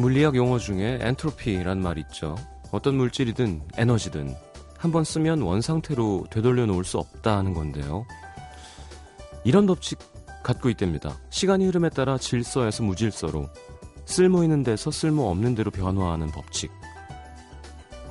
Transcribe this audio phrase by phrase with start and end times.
[0.00, 2.36] 물리학 용어 중에 엔트로피란 말이 있죠.
[2.70, 4.34] 어떤 물질이든 에너지든
[4.76, 8.06] 한 번 쓰면 원상태로 되돌려 놓을 수 없다는 건데요.
[9.44, 9.98] 이런 법칙
[10.44, 11.16] 갖고 있답니다.
[11.30, 13.48] 시간이 흐름에 따라 질서에서 무질서로
[14.04, 16.70] 쓸모 있는 데서 쓸모 없는 데로 변화하는 법칙.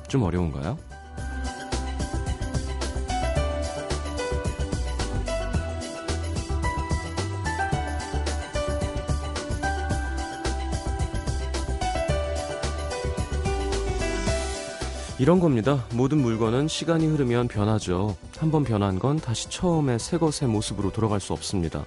[0.08, 0.76] 좀 어려운가요?
[15.28, 15.84] 이런 겁니다.
[15.92, 18.16] 모든 물건은 시간이 흐르면 변하죠.
[18.38, 21.84] 한번 변한 건 다시 처음에 새 것의 모습으로 돌아갈 수 없습니다.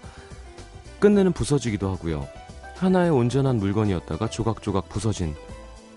[0.99, 2.27] 끝내는 부서지기도 하고요.
[2.75, 5.33] 하나의 온전한 물건이었다가 조각조각 부서진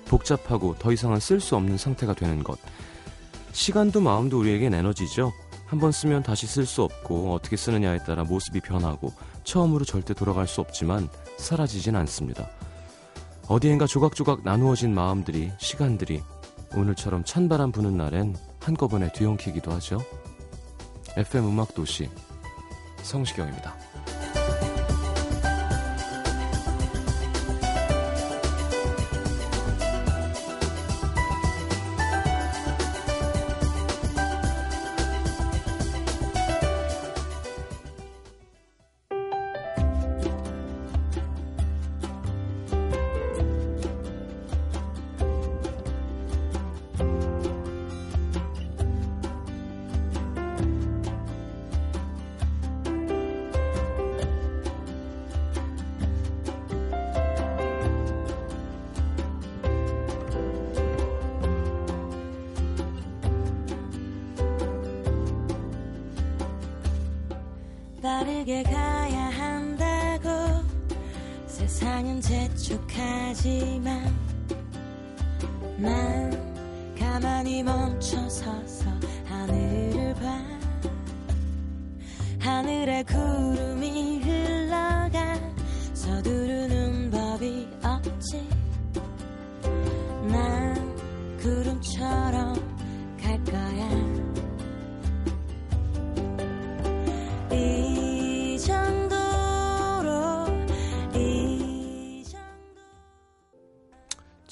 [0.06, 2.58] 복잡하고 더 이상은 쓸 수 없는 상태가 되는 것.
[3.52, 5.30] 시간도 마음도 우리에겐 에너지죠.
[5.66, 9.12] 한번 쓰면 다시 쓸 수 없고 어떻게 쓰느냐에 따라 모습이 변하고
[9.44, 12.48] 처음으로 절대 돌아갈 수 없지만 사라지진 않습니다.
[13.48, 16.22] 어디엔가 조각조각 나누어진 마음들이, 시간들이
[16.76, 20.02] 오늘처럼 찬바람 부는 날엔 한꺼번에 뒤엉키기도 하죠.
[21.16, 22.10] FM 음악 도시
[23.02, 23.83] 성시경입니다.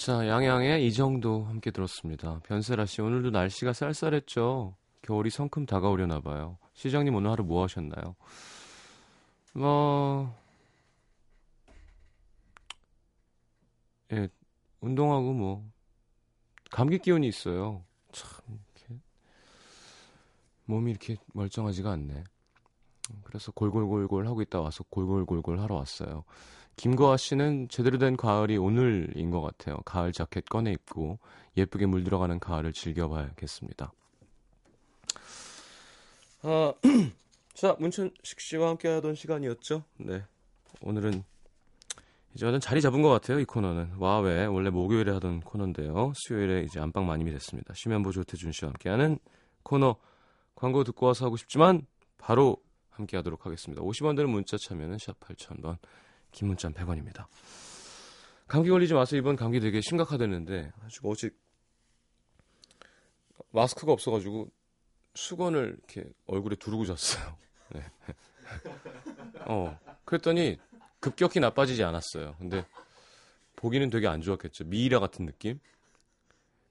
[0.05, 2.41] 자, 양양의 이 정도 함께 들었습니다.
[2.43, 4.75] 변세라 씨, 오늘도 날씨가 쌀쌀했죠?
[5.01, 6.59] 겨울이 성큼 다가오려나 봐요.
[6.73, 8.17] 시장님 오늘 하루 뭐 하셨나요?
[9.53, 10.37] 뭐,
[14.13, 14.29] 예,
[14.81, 15.71] 운동하고 뭐,
[16.73, 17.85] 감기 기운이 있어요.
[18.11, 18.29] 참,
[18.75, 19.01] 이렇게,
[20.65, 22.25] 몸이 이렇게 멀쩡하지가 않네.
[23.23, 26.25] 그래서 골골골골 하고 있다 와서 골골골골 하러 왔어요.
[26.77, 29.79] 김거아 씨는 제대로 된 가을이 오늘인 것 같아요.
[29.85, 31.19] 가을 자켓 꺼내 입고
[31.57, 33.93] 예쁘게 물들어가는 가을을 즐겨봐야겠습니다.
[36.43, 36.75] 아,
[37.55, 39.85] 자, 문천식 씨와 함께하던 시간이었죠.
[39.99, 40.25] 네,
[40.81, 41.23] 오늘은
[42.35, 43.39] 이제 완전 자리 잡은 것 같아요.
[43.39, 46.13] 이 코너는 와외 원래 목요일에 하던 코너인데요.
[46.17, 47.75] 수요일에 이제 안방 마님이 됐습니다.
[47.77, 49.19] 심연보 조태준 씨와 함께하는
[49.63, 49.97] 코너
[50.55, 51.87] 광고 듣고 와서 하고 싶지만
[52.19, 52.57] 바로
[52.91, 53.83] 함께하도록 하겠습니다.
[53.83, 55.77] 50원 드는 문자 참여는 샵 8000번,
[56.33, 57.27] 긴 문자는 100원입니다.
[58.49, 59.19] 감기 걸리지 마세요.
[59.19, 61.31] 이번 감기 되게 심각하다는데 아주 어제
[63.51, 64.51] 마스크가 없어가지고
[65.15, 67.37] 수건을 이렇게 얼굴에 두르고 잤어요.
[67.73, 67.83] 네.
[69.47, 70.59] 어 그랬더니
[71.01, 72.35] 급격히 나빠지지 않았어요.
[72.39, 72.67] 근데
[73.57, 74.65] 보기는 되게 안 좋았겠죠.
[74.65, 75.59] 미이라 같은 느낌.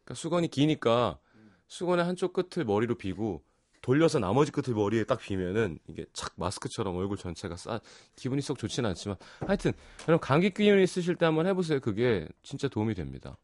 [0.04, 1.20] 그러니까 수건이 기니까
[1.68, 3.44] 수건의 한쪽 끝을 머리로 비고
[3.82, 7.80] 돌려서 나머지 끝을 머리에 딱 비면은 이게 착 마스크처럼 얼굴 전체가 싸
[8.16, 9.74] 기분이 썩 좋지는 않지만 하여튼
[10.08, 11.80] 여러분 감기 기운이 있으실 때 한번 해보세요.
[11.80, 13.38] 그게 진짜 도움이 됩니다.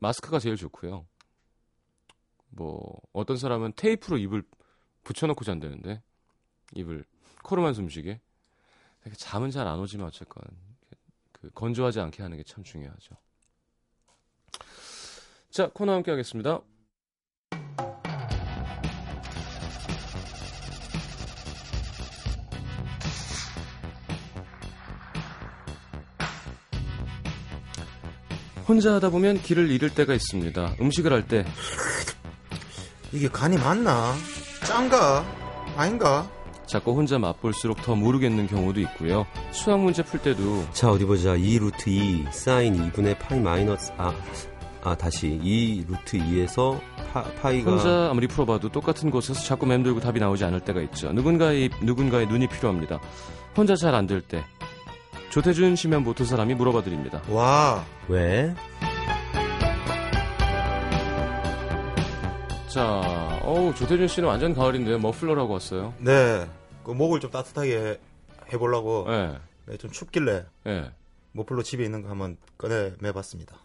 [0.00, 1.06] 마스크가 제일 좋고요.
[2.50, 4.42] 뭐 어떤 사람은 테이프로 입을
[5.04, 6.02] 붙여놓고 잔다는데
[6.74, 7.04] 입을
[7.44, 8.20] 코로만 숨쉬게
[9.16, 10.42] 잠은 잘 안 오지만 어쨌건
[11.32, 13.16] 그 건조하지 않게 하는 게 참 중요하죠.
[15.50, 16.60] 자 코너 함께 하겠습니다.
[28.68, 30.76] 혼자 하다 보면 길을 잃을 때가 있습니다.
[30.80, 31.44] 음식을 할 때
[33.12, 34.14] 이게 간이 맞나?
[34.64, 35.24] 짠가?
[35.76, 36.28] 아닌가?
[36.66, 39.26] 자꾸 혼자 맛볼수록 더 모르겠는 경우도 있고요.
[39.50, 44.14] 수학 문제 풀 때도 자 어디 보자 2 루트 2 사인 2분의 파이 마이너스 아,
[44.82, 46.80] 아 다시 2 루트 2에서
[47.12, 51.12] 파, 파이가 혼자 아무리 풀어봐도 똑같은 곳에서 자꾸 맴돌고 답이 나오지 않을 때가 있죠.
[51.12, 52.98] 누군가의 입, 누군가의 눈이 필요합니다.
[53.54, 54.42] 혼자 잘 안 될 때
[55.32, 57.22] 조태준 씨면 모터 사람이 물어봐 드립니다.
[57.30, 58.54] 와, 왜?
[62.68, 63.00] 자,
[63.42, 65.94] 어우, 조태준 씨는 완전 가을인데 머플러라고 왔어요.
[65.98, 66.46] 네.
[66.84, 67.98] 그 목을 좀 따뜻하게 해-
[68.52, 70.90] 해보려고 예, 네, 좀 춥길래 예.
[71.32, 73.56] 모플로 집에 있는 거 한번 꺼내 매 봤습니다.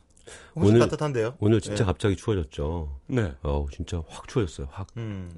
[0.55, 1.35] 훨씬 오늘- 따뜻한데요?
[1.39, 1.85] 오늘 진짜 네.
[1.85, 2.97] 갑자기 추워졌죠.
[3.07, 3.33] 네.
[3.43, 4.67] 어우, 진짜 확 추워졌어요.
[4.71, 4.87] 확.
[4.97, 5.29] 음.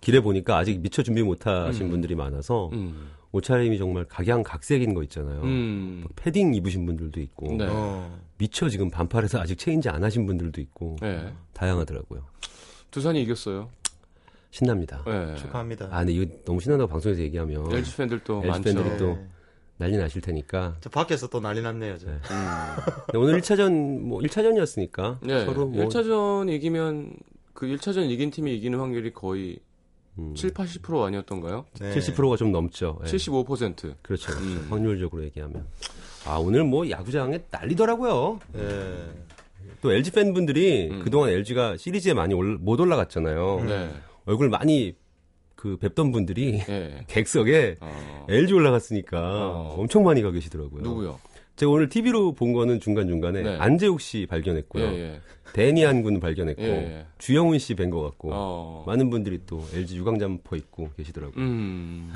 [0.00, 1.90] 길에 보니까 아직 미처 준비 못 하신 음.
[1.90, 3.10] 분들이 많아서 음.
[3.32, 5.42] 옷차림이 정말 각양각색인 거 있잖아요.
[5.42, 6.04] 음.
[6.16, 7.66] 패딩 입으신 분들도 있고 네.
[7.68, 8.18] 어.
[8.38, 11.32] 미처 지금 반팔에서 아직 체인지 안 하신 분들도 있고 네.
[11.52, 12.24] 다양하더라고요.
[12.90, 13.68] 두산이 이겼어요.
[14.50, 15.04] 신납니다.
[15.06, 15.34] 예.
[15.36, 15.88] 축하합니다.
[15.90, 18.62] 아, 근데 이거 너무 신난다고 방송에서 얘기하면 LG 팬들도 LG 많죠.
[18.62, 19.26] 팬들이 또 네.
[19.76, 20.76] 난리 나실 테니까.
[20.80, 21.98] 저 밖에서 또 난리 났네요.
[21.98, 22.06] 저.
[22.06, 22.12] 네.
[22.12, 23.20] 음.
[23.20, 25.44] 오늘 1차전 뭐 1차전이었으니까 네.
[25.44, 27.12] 서로 뭐 1차전 이기면
[27.52, 29.58] 그 1차전 이긴 팀이 이기는 확률이 거의
[30.18, 31.64] 음, 7, 80% 아니었던가요?
[31.80, 31.94] 네.
[31.94, 32.98] 70%가 좀 넘죠.
[33.04, 33.06] 예.
[33.06, 33.46] 75%.
[33.46, 33.96] 그렇죠.
[34.02, 34.32] 그렇죠.
[34.38, 34.66] 음.
[34.70, 35.64] 확률적으로 얘기하면.
[36.26, 38.40] 아, 오늘 뭐 야구장에 난리더라고요.
[38.56, 39.04] 예.
[39.80, 41.00] 또 LG 팬분들이 음.
[41.04, 43.64] 그동안 LG가 시리즈에 많이 올- 못 올라갔잖아요.
[43.66, 43.90] 네.
[44.26, 44.94] 얼굴 많이
[45.54, 47.04] 그 뵙던 분들이 예.
[47.08, 48.26] 객석에 어.
[48.28, 49.76] LG 올라갔으니까 어.
[49.78, 50.82] 엄청 많이 가 계시더라고요.
[50.82, 51.18] 누구요?
[51.58, 53.56] 제가 오늘 TV로 본 거는 중간중간에 네.
[53.58, 54.84] 안재욱 씨 발견했고요.
[54.84, 55.20] 예, 예.
[55.54, 57.06] 데니안 군 발견했고 예, 예.
[57.18, 58.84] 주영훈 씨 뵌 것 같고 어.
[58.86, 61.36] 많은 분들이 또 LG 유광 잠퍼 입고 계시더라고요.
[61.42, 62.12] 음.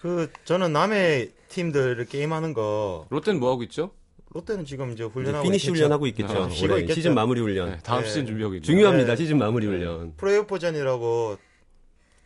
[0.00, 3.92] 그 저는 남의 팀들 게임하는 거 롯데는 뭐 하고 있죠?
[4.32, 5.72] 롯데는 지금 이제 훈련하고 피니시 있겠죠.
[5.76, 6.42] 훈련하고 있겠죠.
[6.44, 6.94] 아, 쉬고 올해 있겠죠.
[6.96, 7.70] 시즌 마무리 훈련.
[7.70, 8.08] 네, 다음 네.
[8.08, 8.66] 시즌 준비하고 있죠.
[8.66, 9.10] 중요합니다.
[9.10, 9.16] 네.
[9.16, 10.14] 시즌 마무리 훈련.
[10.16, 11.36] 프로야구전이라고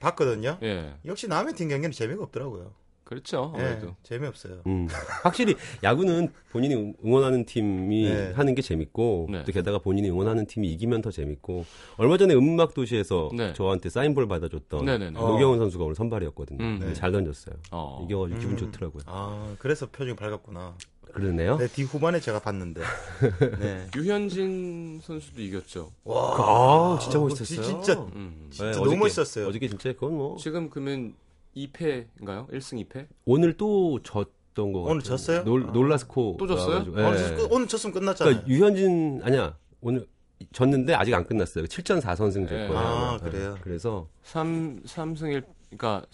[0.00, 0.58] 봤거든요.
[0.62, 0.94] 예.
[1.05, 2.72] 역시 남의 팀 경기는 재미가 없더라고요.
[3.04, 3.52] 그렇죠.
[3.58, 3.94] 예, 아무래도.
[4.02, 4.62] 재미없어요.
[4.66, 4.88] 음.
[5.22, 8.32] 확실히 야구는 본인이 응- 응원하는 팀이 네.
[8.32, 9.44] 하는 게 재밌고 네.
[9.44, 11.64] 또 게다가 본인이 응원하는 팀이 이기면 더 재밌고
[11.98, 13.52] 얼마 전에 음악 도시에서 네.
[13.52, 15.18] 저한테 사인볼 받아줬던 네네네.
[15.18, 15.28] 어.
[15.28, 16.64] 노경은 선수가 오늘 선발이었거든요.
[16.64, 16.78] 음.
[16.80, 17.54] 근데 잘 던졌어요.
[17.70, 18.00] 어.
[18.04, 18.58] 이겨가지고 기분 음.
[18.58, 19.02] 좋더라고요.
[19.06, 20.74] 아, 그래서 표정이 밝았구나.
[21.12, 21.58] 그러네요.
[21.58, 22.80] 네, 뒤 후반에 제가 봤는데.
[23.60, 23.86] 네.
[23.94, 25.92] 유현진 선수도 이겼죠.
[26.02, 27.62] 와, 아, 진짜 멋있었어요.
[27.62, 28.48] 진짜 음.
[28.50, 29.46] 진짜 네, 너무 어저께- 멋있었어요.
[29.48, 31.14] 어저께 진짜 그건 뭐 지금 그러면
[31.56, 32.48] 2패인가요?
[32.50, 33.06] 1승 2패?
[33.24, 34.90] 오늘 또 졌던 거 같아요.
[34.92, 35.42] 오늘 졌어요?
[35.44, 35.72] 놀, 아.
[35.72, 36.82] 놀라스코 또 졌어요?
[36.84, 36.96] 나와가지고.
[37.06, 37.36] 오늘, 예.
[37.36, 38.34] 쳤- 오늘 쳤으면 끝났잖아요.
[38.42, 40.06] 그러니까 유현진 아니야 오늘
[40.52, 41.64] 졌는데 아직 안 끝났어요.
[41.64, 42.46] 7전 4선승 예.
[42.46, 42.78] 됐거든요.
[42.78, 43.30] 아, 네.
[43.30, 43.56] 그래요?
[43.62, 46.04] 그래서 3 3승 1 그러니까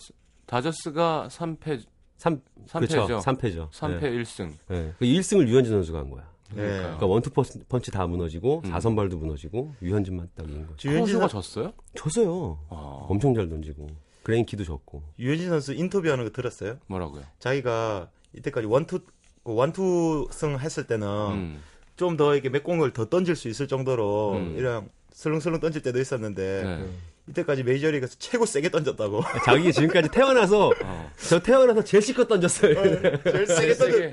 [0.47, 1.83] 다저스가 3패
[2.17, 2.89] 3 3패죠.
[3.07, 3.19] 그렇죠.
[3.21, 3.71] 3패죠.
[3.71, 4.51] 3패 1승.
[4.69, 4.93] 네.
[4.99, 6.29] 그 1승을 류현진 선수가 한 거야.
[6.55, 6.63] 네.
[6.67, 8.73] 그러니까 원투 펀치, 펀치 다 무너지고 음.
[8.73, 10.89] 4선발도 무너지고 류현진만 딱 이긴 거죠.
[10.89, 11.73] 류현진, 선수가 선- 졌어요?
[11.95, 12.59] 졌어요.
[12.71, 13.87] 아, 엄청 잘 던지고
[14.23, 15.03] 그레인키도 졌고.
[15.19, 16.79] 류현진 선수 인터뷰하는 거 들었어요?
[16.87, 17.23] 뭐라고요?
[17.39, 19.01] 자기가 이때까지 원투
[19.43, 21.63] 그 원투승 했을 때는 음.
[21.97, 24.55] 좀더 이게 몇 공을 더 던질 수 있을 정도로 음.
[24.57, 26.89] 이런 슬렁슬렁 던질 때도 있었는데 네.
[27.29, 29.23] 이때까지 메이저리그에서 최고 세게 던졌다고.
[29.45, 31.11] 자기 지금까지 태어나서 어.
[31.29, 32.75] 저 태어나서 제일 실컷 던졌어요.
[32.75, 33.77] 제일 세게 던졌.
[33.77, 34.13] 세게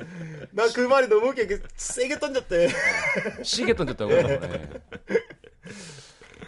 [0.52, 1.44] 나그 말이 너무 웃겨.
[1.44, 2.68] 이게 세게 던졌대.
[3.44, 4.12] 시게 던졌다고.
[4.12, 4.40] 네.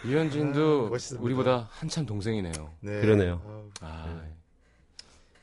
[0.04, 1.16] 유현진도 아.
[1.18, 2.74] 우리보다 한참 동생이네요.
[2.80, 3.00] 네.
[3.00, 3.42] 그러네요.
[3.44, 4.22] 아우, 아,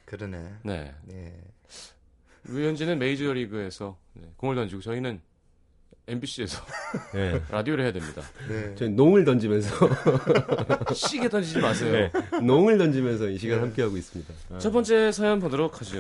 [0.06, 0.38] 그러네.
[0.64, 0.94] 네.
[1.04, 1.42] 네.
[2.50, 5.22] 유현진은 메이저리그에서 네, 공을 던지고 저희는
[6.08, 6.64] MBC에서
[7.14, 7.42] 네.
[7.52, 8.22] 라디오를 해야 됩니다.
[8.48, 8.74] 네.
[8.76, 9.90] 저희 농을 던지면서
[10.96, 11.92] 시게 던지지 마세요.
[11.92, 12.40] 네.
[12.40, 14.34] 농을 던지면서 이 시간 함께 하고 있습니다.
[14.60, 16.00] 첫 번째 사연 보도록 하죠.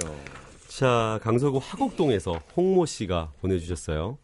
[0.69, 4.17] 자, 강서구 화곡동에서 홍모 씨가 보내주셨어요.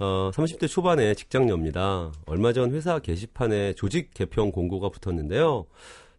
[0.00, 2.10] 어, 30대 초반의 직장녀입니다.
[2.26, 5.66] 얼마 전 회사 게시판에 조직 개편 공고가 붙었는데요.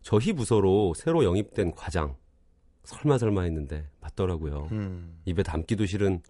[0.03, 2.15] 저희 부서로 새로 영입된 과장.
[2.83, 4.69] 설마 설마 했는데 맞더라고요.
[4.71, 5.19] 음.
[5.25, 6.21] 입에 담기도 싫은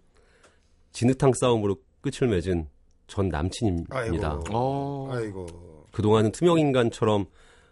[0.92, 2.68] 진흙탕 싸움으로 끝을 맺은
[3.06, 3.96] 전 남친입니다.
[3.98, 4.44] 아이고.
[4.52, 5.86] 어, 아이고.
[5.92, 7.26] 그동안은 투명 인간처럼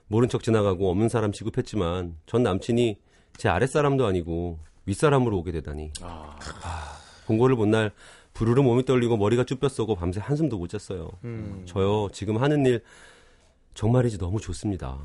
[0.08, 2.98] 모른 척 지나가고 없는 사람 취급했지만 전 남친이
[3.38, 6.36] 제 아랫사람도 아니고 윗사람으로 오게 되다니 아,
[7.26, 7.92] 공고를 본 날
[8.32, 11.10] 부르르 몸이 떨리고 머리가 쭈뼛서고 밤새 한숨도 못 잤어요.
[11.24, 11.62] 음.
[11.66, 12.82] 저요 지금 하는 일
[13.74, 14.98] 정말이지 너무 좋습니다.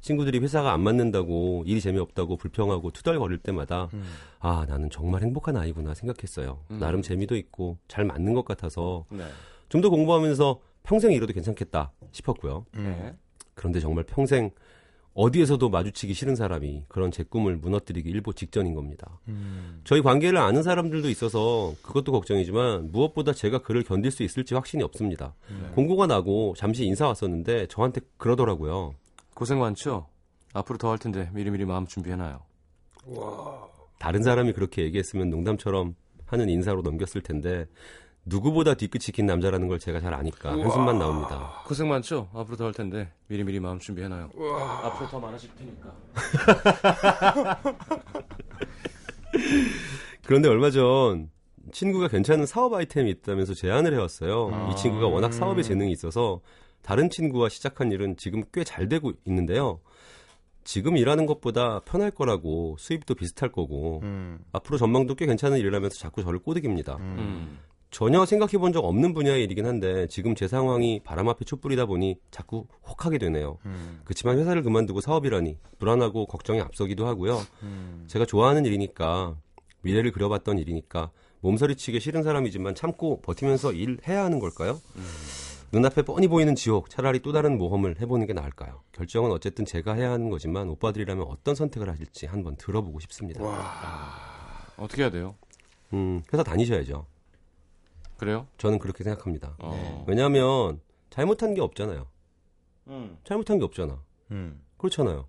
[0.00, 4.04] 친구들이 회사가 안 맞는다고 일이 재미없다고 불평하고 투덜거릴 때마다 음.
[4.38, 6.60] 아 나는 정말 행복한 아이구나 생각했어요.
[6.70, 6.78] 음.
[6.78, 9.24] 나름 재미도 있고 잘 맞는 것 같아서 네.
[9.70, 12.66] 좀더 공부하면서 평생 이뤄도 괜찮겠다 싶었고요.
[12.74, 12.84] 음.
[12.84, 13.14] 네.
[13.54, 14.50] 그런데 정말 평생
[15.14, 19.20] 어디에서도 마주치기 싫은 사람이 그런 제 꿈을 무너뜨리기 일보 직전인 겁니다.
[19.28, 19.80] 음.
[19.84, 25.34] 저희 관계를 아는 사람들도 있어서 그것도 걱정이지만 무엇보다 제가 그를 견딜 수 있을지 확신이 없습니다.
[25.48, 25.68] 네.
[25.74, 28.94] 공고가 나고 잠시 인사 왔었는데 저한테 그러더라고요.
[29.34, 30.08] 고생 많죠?
[30.52, 32.40] 앞으로 더 할 텐데 미리미리 마음 준비해놔요.
[33.98, 35.94] 다른 사람이 그렇게 얘기했으면 농담처럼
[36.26, 37.66] 하는 인사로 넘겼을 텐데
[38.26, 41.62] 누구보다 뒤끝이 긴 남자라는 걸 제가 잘 아니까 한숨만 나옵니다.
[41.66, 42.28] 고생 많죠?
[42.34, 44.30] 앞으로 더 할 텐데 미리미리 마음 준비해놔요.
[44.82, 45.94] 앞으로 더 많아질 테니까.
[50.24, 51.30] 그런데 얼마 전
[51.72, 54.50] 친구가 괜찮은 사업 아이템이 있다면서 제안을 해왔어요.
[54.52, 54.70] 아.
[54.72, 56.40] 이 친구가 워낙 사업에 재능이 있어서
[56.82, 59.80] 다른 친구와 시작한 일은 지금 꽤 잘 되고 있는데요.
[60.64, 64.38] 지금 일하는 것보다 편할 거라고 수입도 비슷할 거고 음.
[64.52, 66.96] 앞으로 전망도 꽤 괜찮은 일이라면서 자꾸 저를 꼬드깁니다.
[67.00, 67.58] 음.
[67.94, 72.16] 전혀 생각해 본 적 없는 분야의 일이긴 한데 지금 제 상황이 바람 앞에 촛불이다 보니
[72.32, 73.58] 자꾸 혹하게 되네요.
[73.66, 74.00] 음.
[74.04, 77.40] 그렇지만 회사를 그만두고 사업이라니 불안하고 걱정이 앞서기도 하고요.
[77.62, 78.04] 음.
[78.08, 79.36] 제가 좋아하는 일이니까
[79.82, 84.80] 미래를 그려봤던 일이니까 몸서리치기 싫은 사람이지만 참고 버티면서 일해야 하는 걸까요?
[85.70, 88.80] 눈앞에 뻔히 보이는 지옥 차라리 또 다른 모험을 해보는 게 나을까요?
[88.90, 93.40] 결정은 어쨌든 제가 해야 하는 거지만 오빠들이라면 어떤 선택을 하실지 한번 들어보고 싶습니다.
[94.78, 95.36] 어떻게 해야 돼요?
[95.92, 97.06] 음, 회사 다니셔야죠.
[98.24, 98.46] 그래요?
[98.56, 99.54] 저는 그렇게 생각합니다.
[99.58, 100.04] 어.
[100.08, 102.06] 왜냐하면 잘못한 게 없잖아요.
[102.86, 103.18] 음.
[103.22, 104.00] 잘못한 게 없잖아.
[104.30, 104.62] 음.
[104.78, 105.26] 그렇잖아요.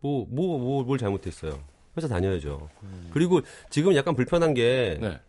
[0.00, 1.60] 뭐, 뭐, 뭐, 뭘 잘못했어요.
[1.96, 2.68] 회사 다녀야죠.
[3.12, 5.20] 그리고 지금 약간 불편한 게 네.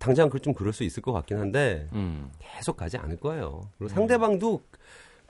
[0.00, 2.32] 당장 그- 좀 그럴 수 있을 것 같긴 한데 음.
[2.40, 3.68] 계속 가지 않을 거예요.
[3.78, 4.62] 그리고 상대방도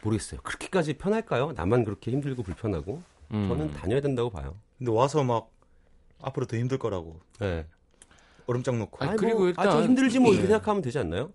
[0.03, 0.41] 모르겠어요.
[0.41, 1.53] 그렇게까지 편할까요?
[1.53, 3.49] 나만 그렇게 힘들고 불편하고 음.
[3.49, 4.57] 저는 다녀야 된다고 봐요.
[4.79, 5.51] 근데 와서 막
[6.23, 7.67] 앞으로 더 힘들 거라고 네.
[8.53, 10.49] 얼음장 놓고 아니, 그리고 뭐, 일단- 아, 좀 힘들지 뭐 이렇게 네.
[10.53, 11.33] 생각하면 되지 않나요?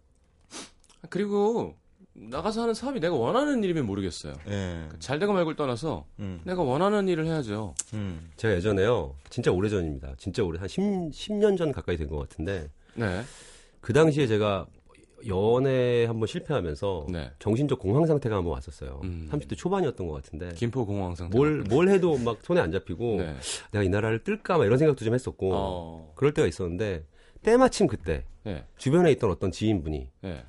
[1.09, 1.75] 그리고
[2.13, 4.33] 나가서 하는 사업이 내가 원하는 일이면 모르겠어요.
[4.47, 4.89] 예.
[4.99, 6.41] 잘 되고 말고를 떠나서 음.
[6.45, 7.75] 내가 원하는 일을 해야죠.
[7.93, 8.31] 음.
[8.37, 9.15] 제가 예전에요.
[9.29, 10.13] 진짜 오래전입니다.
[10.17, 10.81] 진짜 오래 한 10,
[11.11, 13.23] 10년 전 가까이 된 것 같은데 네.
[13.81, 14.65] 그 당시에 제가
[15.27, 17.31] 연애 한번 실패하면서 네.
[17.39, 19.01] 정신적 공황 상태가 한번 왔었어요.
[19.03, 19.27] 음.
[19.31, 21.35] 30대 초반이었던 것 같은데 김포공항 상태.
[21.37, 23.35] 뭘 뭘 해도 막 손에 안 잡히고 네.
[23.71, 26.11] 내가 이 나라를 뜰까 막 이런 생각도 좀 했었고 어.
[26.15, 27.05] 그럴 때가 있었는데
[27.41, 28.63] 때마침 그때 네.
[28.77, 30.43] 주변에 있던 어떤 지인분이 네.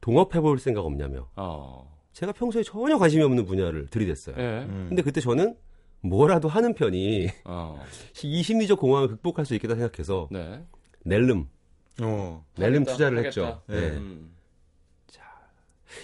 [0.00, 1.90] 동업해볼 생각 없냐며 어.
[2.12, 4.36] 제가 평소에 전혀 관심이 없는 분야를 들이댔어요.
[4.36, 4.42] 네.
[4.64, 4.86] 음.
[4.88, 5.56] 근데 그때 저는
[6.02, 7.80] 뭐라도 하는 편이 어.
[8.24, 10.62] 이 심리적 공황을 극복할 수 있겠다 생각해서 네.
[11.04, 11.48] 낼름
[12.00, 12.44] 어.
[12.56, 13.26] 낼름 하겠다, 투자를 하겠다.
[13.28, 13.62] 했죠.
[13.66, 13.80] 네.
[13.80, 13.86] 네.
[13.96, 14.32] 음.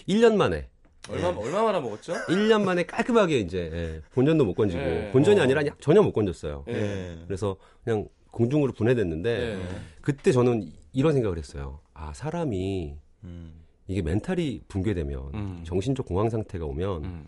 [0.08, 0.68] 1년 만에
[1.08, 2.12] 얼마 얼마 만에 먹었죠?
[2.28, 5.10] 1년 만에 깔끔하게 이제 예, 본전도 못 건지고 네.
[5.12, 5.42] 본전이 어.
[5.42, 6.64] 아니라 전혀 못 건졌어요.
[6.68, 6.72] 예.
[6.74, 7.18] 예.
[7.26, 9.62] 그래서 그냥 공중으로 분해됐는데 네.
[10.02, 11.80] 그때 저는 이런 생각을 했어요.
[11.94, 13.64] 아 사람이 음.
[13.86, 15.62] 이게 멘탈이 붕괴되면 음.
[15.64, 17.26] 정신적 공황 상태가 오면 음.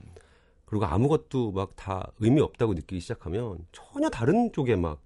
[0.66, 5.00] 그리고 아무것도 막 다 의미 없다고 느끼기 시작하면 전혀 다른 쪽에 막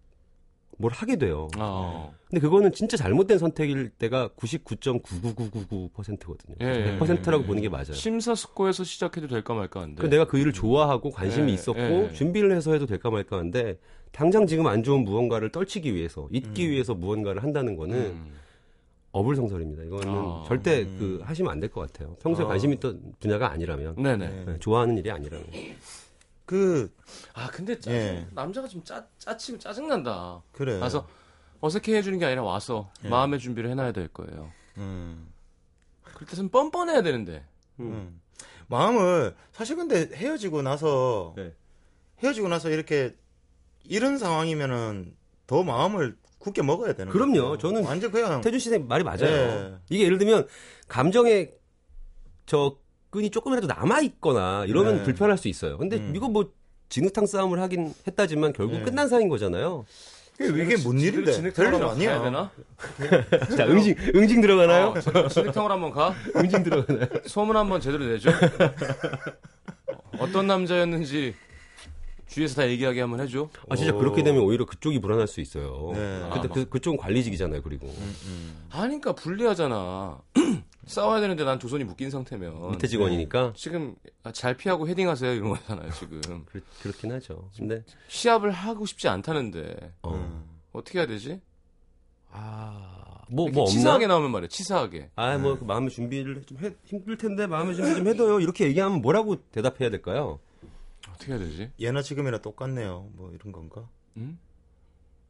[0.78, 1.48] 뭘 하게 돼요.
[1.58, 2.12] 어.
[2.28, 6.56] 근데 그거는 진짜 잘못된 선택일 때가 99.99999%거든요.
[6.62, 7.46] 예, 예, 100%라고 예.
[7.46, 7.92] 보는 게 맞아요.
[7.92, 10.02] 심사숙고해서 시작해도 될까 말까 한데.
[10.02, 12.12] 그 내가 그 일을 좋아하고 관심이 예, 있었고 예.
[12.12, 13.78] 준비를 해서 해도 될까 말까 하는데
[14.12, 18.32] 당장 지금 안 좋은 무언가를 떨치기 위해서 잊기 위해서 무언가를 한다는 거는 음.
[19.12, 19.84] 어불성설입니다.
[19.84, 20.44] 이거는 아.
[20.48, 20.96] 절대 음.
[20.98, 22.16] 그 하시면 안 될 것 같아요.
[22.20, 22.48] 평소에 아.
[22.48, 24.28] 관심 있던 분야가 아니라면 네네.
[24.28, 24.44] 네.
[24.44, 25.46] 네, 좋아하는 일이 아니라면
[26.46, 26.94] 그
[27.34, 28.26] 아 근데 짜, 예.
[28.32, 30.42] 남자가 좀 짜, 짜치고 짜증난다.
[30.52, 30.78] 그래.
[30.78, 31.06] 가서
[31.60, 33.08] 어색해 해주는 게 아니라 와서 예.
[33.08, 34.50] 마음의 준비를 해놔야 될 거예요.
[34.78, 35.32] 음.
[36.02, 37.44] 그럴 때는 뻔뻔해야 되는데.
[37.80, 38.20] 음.
[38.68, 41.54] 마음을 사실 근데 헤어지고 나서 네.
[42.22, 43.14] 헤어지고 나서 이렇게
[43.84, 45.14] 이런 상황이면은
[45.46, 47.50] 더 마음을 굳게 먹어야 되는 그럼요.
[47.50, 47.68] 거죠.
[47.68, 49.24] 저는 완전 그냥 태준 씨 말이 맞아요.
[49.24, 49.74] 예.
[49.90, 50.46] 이게 예를 들면
[50.88, 51.54] 감정의
[52.46, 52.78] 저
[53.14, 55.02] 끈이 조금이라도 남아 있거나 이러면 네.
[55.04, 55.78] 불편할 수 있어요.
[55.78, 56.12] 근데 음.
[56.16, 56.50] 이거 뭐
[56.88, 58.83] 진흙탕 싸움을 하긴 했다지만 결국 네.
[58.83, 59.87] 끝난 사이인 거잖아요.
[60.40, 62.50] 이게, 이게 뭔 일인데 별일 아니야 되나?
[63.56, 64.88] 자, 응징 응징 들어가나요?
[64.88, 66.12] 어, 진- 진흙탕으로 한번 가?
[66.35, 67.06] 응징 들어가나요?
[67.26, 68.30] 소문 한번 제대로 내죠.
[68.30, 71.37] 어, 어떤 남자였는지
[72.26, 73.49] 주위에서 다 얘기하게 한번 해줘.
[73.71, 73.99] 아 진짜 오.
[73.99, 75.92] 그렇게 되면 오히려 그쪽이 불안할 수 있어요.
[75.94, 76.28] 네.
[76.33, 77.62] 근데 아, 그, 그쪽은 관리직이잖아요.
[77.62, 78.66] 그리고 음, 음.
[78.73, 80.18] 아니까 불리하잖아.
[80.86, 83.94] 싸워야 되는데 난 두 손이 묶인 상태면 밑에 직원이니까 지금
[84.32, 87.50] 잘 피하고 헤딩하세요 이런 거잖아요 지금 그렇, 그렇긴 하죠.
[87.56, 90.14] 근데 시합을 하고 싶지 않다는데 어.
[90.14, 90.44] 음.
[90.72, 91.40] 어떻게 해야 되지?
[92.32, 93.66] 아뭐 이렇게 뭐 없나?
[93.66, 98.08] 치사하게 나오면 말이야 치사하게 아뭐 그 마음의 준비를 좀 해, 힘들 텐데 마음의 준비 좀
[98.08, 98.40] 해둬요.
[98.40, 100.40] 이렇게 얘기하면 뭐라고 대답해야 될까요?
[101.10, 101.70] 어떻게 해야 되지?
[101.78, 103.08] 예나 지금이나 똑같네요.
[103.12, 103.88] 뭐 이런 건가?
[104.16, 104.38] 음?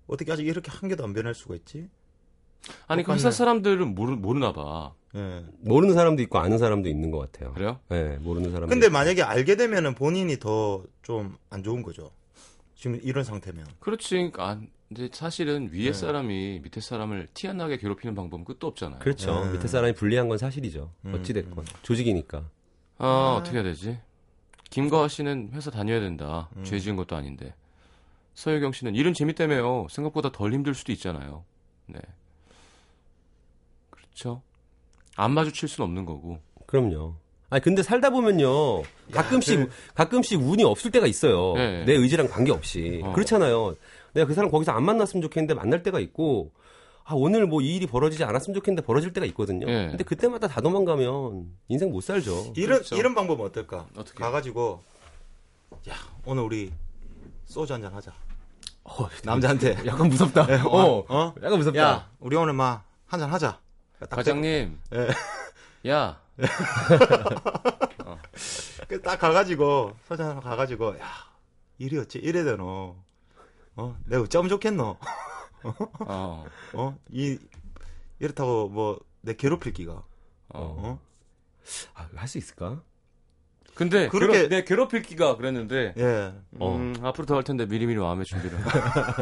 [0.07, 1.89] 어떻게 아직 이렇게 한 개도 안 변할 수가 있지?
[2.87, 3.15] 아니 그 똑같네.
[3.19, 5.45] 회사 사람들은 모르, 모르나 봐 예.
[5.61, 7.53] 모르는 사람도 있고 아는 사람도 있는 것 같아요.
[7.55, 7.79] 그래요?
[7.89, 8.69] 네, 모르는 사람.
[8.69, 12.11] 근데 만약에 알게 되면은 본인이 더 좀 안 좋은 거죠.
[12.75, 13.67] 지금 이런 상태면.
[13.81, 15.93] 그렇지 그러니까 안- 근데 사실은 위에 네.
[15.93, 19.43] 사람이 밑에 사람을 티 안 나게 괴롭히는 방법은 끝도 없잖아요 그렇죠.
[19.43, 19.53] 음.
[19.53, 20.91] 밑에 사람이 불리한 건 사실이죠.
[21.07, 21.65] 음, 어찌 됐건 음.
[21.83, 22.45] 조직이니까.
[22.99, 23.99] 아, 어떻게 해야 되지?
[24.71, 26.49] 김가화 씨는 회사 다녀야 된다.
[26.57, 26.65] 음.
[26.65, 27.55] 죄 지은 것도 아닌데.
[28.35, 29.87] 서유경 씨는 일은 재밌다며요.
[29.91, 31.45] 생각보다 덜 힘들 수도 있잖아요.
[31.87, 32.01] 네.
[33.91, 34.43] 그렇죠.
[35.17, 36.39] 안 마주칠 수는 없는 거고.
[36.67, 37.15] 그럼요.
[37.51, 41.53] 아니 근데 살다 보면요 가끔씩 그- 가끔씩 운이 없을 때가 있어요.
[41.55, 41.85] 네.
[41.85, 43.13] 내 의지랑 관계 없이 어.
[43.13, 43.77] 그렇잖아요.
[44.13, 46.51] 내가 그 사람 거기서 안 만났으면 좋겠는데 만날 때가 있고
[47.05, 49.67] 아 오늘 뭐 이 일이 벌어지지 않았으면 좋겠는데 벌어질 때가 있거든요.
[49.67, 49.89] 네.
[49.89, 52.55] 근데 그때마다 다 도망가면 인생 못 살죠.
[52.57, 52.97] 이런 그렇죠.
[52.97, 53.87] 이런 방법은 어떨까?
[53.97, 54.19] 어떻게?
[54.19, 54.83] 가가지고
[55.91, 55.95] 야
[56.25, 56.73] 오늘 우리
[57.45, 58.13] 소주 한 잔 하자.
[58.85, 59.77] 어, 남자한테.
[59.87, 60.43] 약간 무섭다.
[60.67, 61.35] 어, 어?
[61.43, 61.79] 약간 무섭다.
[61.81, 63.61] 야 우리 오늘 막 한 잔 하자.
[64.01, 64.79] 딱 과장님.
[64.95, 65.09] 예.
[65.91, 66.21] 야.
[68.89, 71.07] 그딱 가가지고 서장 가가지고 야
[71.79, 72.97] 일이 어찌 이래 되노
[73.77, 74.97] 어 내가 어쩌면 좋겠노
[76.07, 76.45] 어.
[76.75, 77.39] 어 이
[78.19, 80.03] 이렇다고 뭐 내 괴롭힐 기가 어.
[80.55, 81.01] 어
[81.95, 82.83] 아, 할 수 있을까?
[83.75, 86.35] 근데 그렇게- 괴롭, 내 괴롭힐 기가 그랬는데 예.
[86.61, 88.59] 음, 앞으로 더 할 텐데 미리미리 마음의 준비를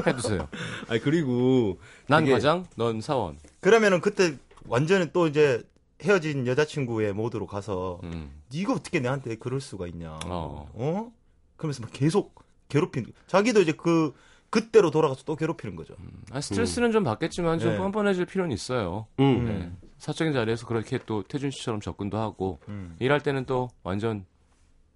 [0.09, 0.49] 해두세요.
[0.89, 3.39] 아 그리고 난 과장, 넌 사원.
[3.61, 4.37] 그러면은 그때
[4.67, 5.63] 완전히 또 이제
[6.03, 8.43] 헤어진 여자친구의 모드로 가서 음.
[8.53, 10.69] 네가 어떻게 내한테 그럴 수가 있냐 어.
[10.75, 11.13] 어
[11.57, 12.35] 그러면서 막 계속
[12.69, 14.13] 괴롭힌 자기도 이제 그
[14.51, 15.95] 그때로 돌아가서 또 괴롭히는 거죠
[16.31, 17.79] 아, 스트레스는 좀 받겠지만 좀 네.
[17.79, 19.07] 뻔뻔해질 필요는 있어요.
[19.21, 19.47] 음.
[19.47, 19.73] 네.
[19.99, 22.97] 사적인 자리에서 그렇게 또 태준 씨처럼 접근도 하고 음.
[22.99, 24.27] 일할 때는 또 완전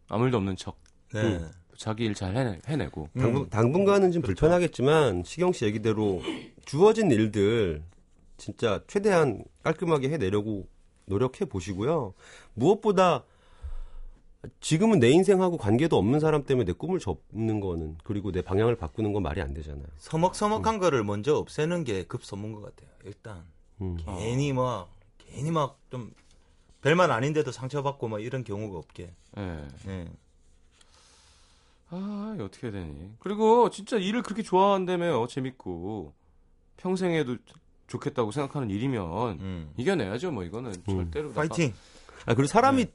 [0.09, 0.77] 아무 일도 없는 척
[1.15, 1.41] 네.
[1.79, 3.49] 자기 일 잘 해내, 해내고 당분, 음.
[3.49, 6.21] 당분간은 좀 불편하겠지만 시경 씨 얘기대로
[6.65, 7.83] 주어진 일들
[8.37, 10.69] 진짜 최대한 깔끔하게 해내려고
[11.07, 12.15] 노력해 보시고요.
[12.55, 13.25] 무엇보다
[14.61, 19.13] 지금은 내 인생하고 관계도 없는 사람 때문에 내 꿈을 접는 거는 그리고 내 방향을 바꾸는
[19.13, 19.87] 건 말이 안 되잖아요.
[19.99, 23.45] 서먹서먹한 거를 먼저 없애는 게 급선무인 것 같아요 일단
[23.81, 23.97] 음.
[24.05, 24.89] 괜히 막
[25.19, 26.13] 괜히 막 좀
[26.83, 29.13] 별만 아닌데도 상처받고 막 이런 경우가 없게.
[29.39, 29.69] 예.
[29.89, 30.09] 예.
[31.91, 36.13] 아 어떻게 해야 되니 그리고 진짜 일을 그렇게 좋아한다며요 재밌고
[36.77, 37.37] 평생에도
[37.87, 39.71] 좋겠다고 생각하는 일이면 음.
[39.77, 40.31] 이겨내야죠.
[40.33, 41.73] 뭐 이거는 절대로 나 파이팅.
[42.27, 42.87] 아 그리고 사람이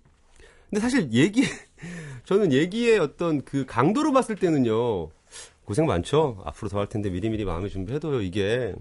[0.70, 1.44] 근데 사실 얘기
[2.26, 5.10] 저는 얘기의 어떤 그 강도로 봤을 때는요
[5.66, 6.42] 고생 많죠.
[6.46, 8.22] 앞으로 더 할 텐데 미리미리 마음의 준비해둬요.
[8.22, 8.74] 이게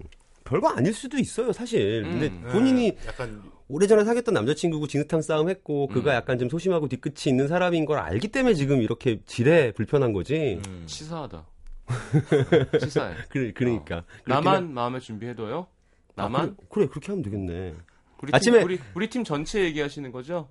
[0.43, 2.03] 별거 아닐 수도 있어요 사실.
[2.03, 2.49] 근데 음.
[2.51, 6.15] 본인이 예, 약간 오래전에 사귀었던 남자친구고 진흙탕 싸움 했고 그가 음.
[6.15, 10.59] 약간 좀 소심하고 뒤끝이 있는 사람인 걸 알기 때문에 지금 이렇게 지레 불편한 거지?
[10.67, 10.83] 음.
[10.87, 11.45] 치사하다.
[12.81, 13.15] 치사해.
[13.29, 14.03] 그래, 그러니까.
[14.23, 15.67] 그렇긴 나만 마음의 준비해둬요
[16.23, 17.73] 나만 그래, 그래 그렇게 하면 되겠네
[18.21, 20.49] 우리 아침에- 팀, 우리 우리 팀 전체 얘기하시는 거죠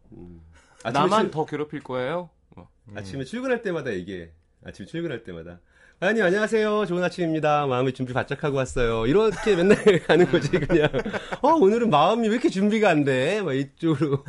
[0.83, 2.69] 아침에 나만 출- 더 괴롭힐 거예요 어.
[2.97, 4.31] 아침에 출근할 때마다 얘기해.
[4.65, 5.61] 아침에 출근할 때마다.
[6.01, 6.87] 아니, 안녕하세요.
[6.87, 7.67] 좋은 아침입니다.
[7.67, 9.07] 마음의 준비 바짝 하고 왔어요.
[9.07, 9.77] 이렇게 맨날
[10.09, 10.89] 가는 거지, 그냥.
[11.43, 13.41] 어, 오늘은 마음이 왜 이렇게 준비가 안 돼?
[13.43, 14.25] 막 이쪽으로.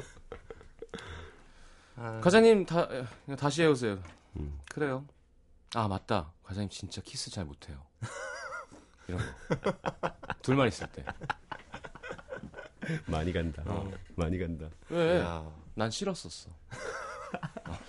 [1.95, 2.87] 아, 과장님 다
[3.25, 3.99] 그냥 다시 해오세요
[4.37, 4.57] 음.
[4.71, 5.05] 그래요
[5.75, 7.77] 아 맞다 과장님 진짜 키스 잘 못해요
[9.11, 11.03] 이런 거 둘만 있을 때
[13.05, 13.63] 많이 간다.
[14.15, 14.67] 많이 간다.
[14.89, 15.19] 왜?
[15.19, 15.45] 야.
[15.75, 16.49] 난 싫었었어.
[17.67, 17.77] 어.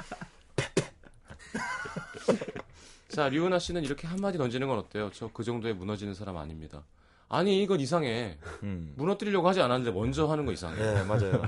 [3.09, 5.11] 자, 류은하 씨는 이렇게 한마디 던지는 건 어때요?
[5.13, 6.83] 저 그 정도에 무너지는 사람 아닙니다.
[7.29, 8.37] 아니, 이건 이상해.
[8.63, 8.93] 음.
[8.97, 10.79] 무너뜨리려고 하지 않았는데 먼저 하는 거 이상해.
[10.81, 11.43] 예, 맞아요.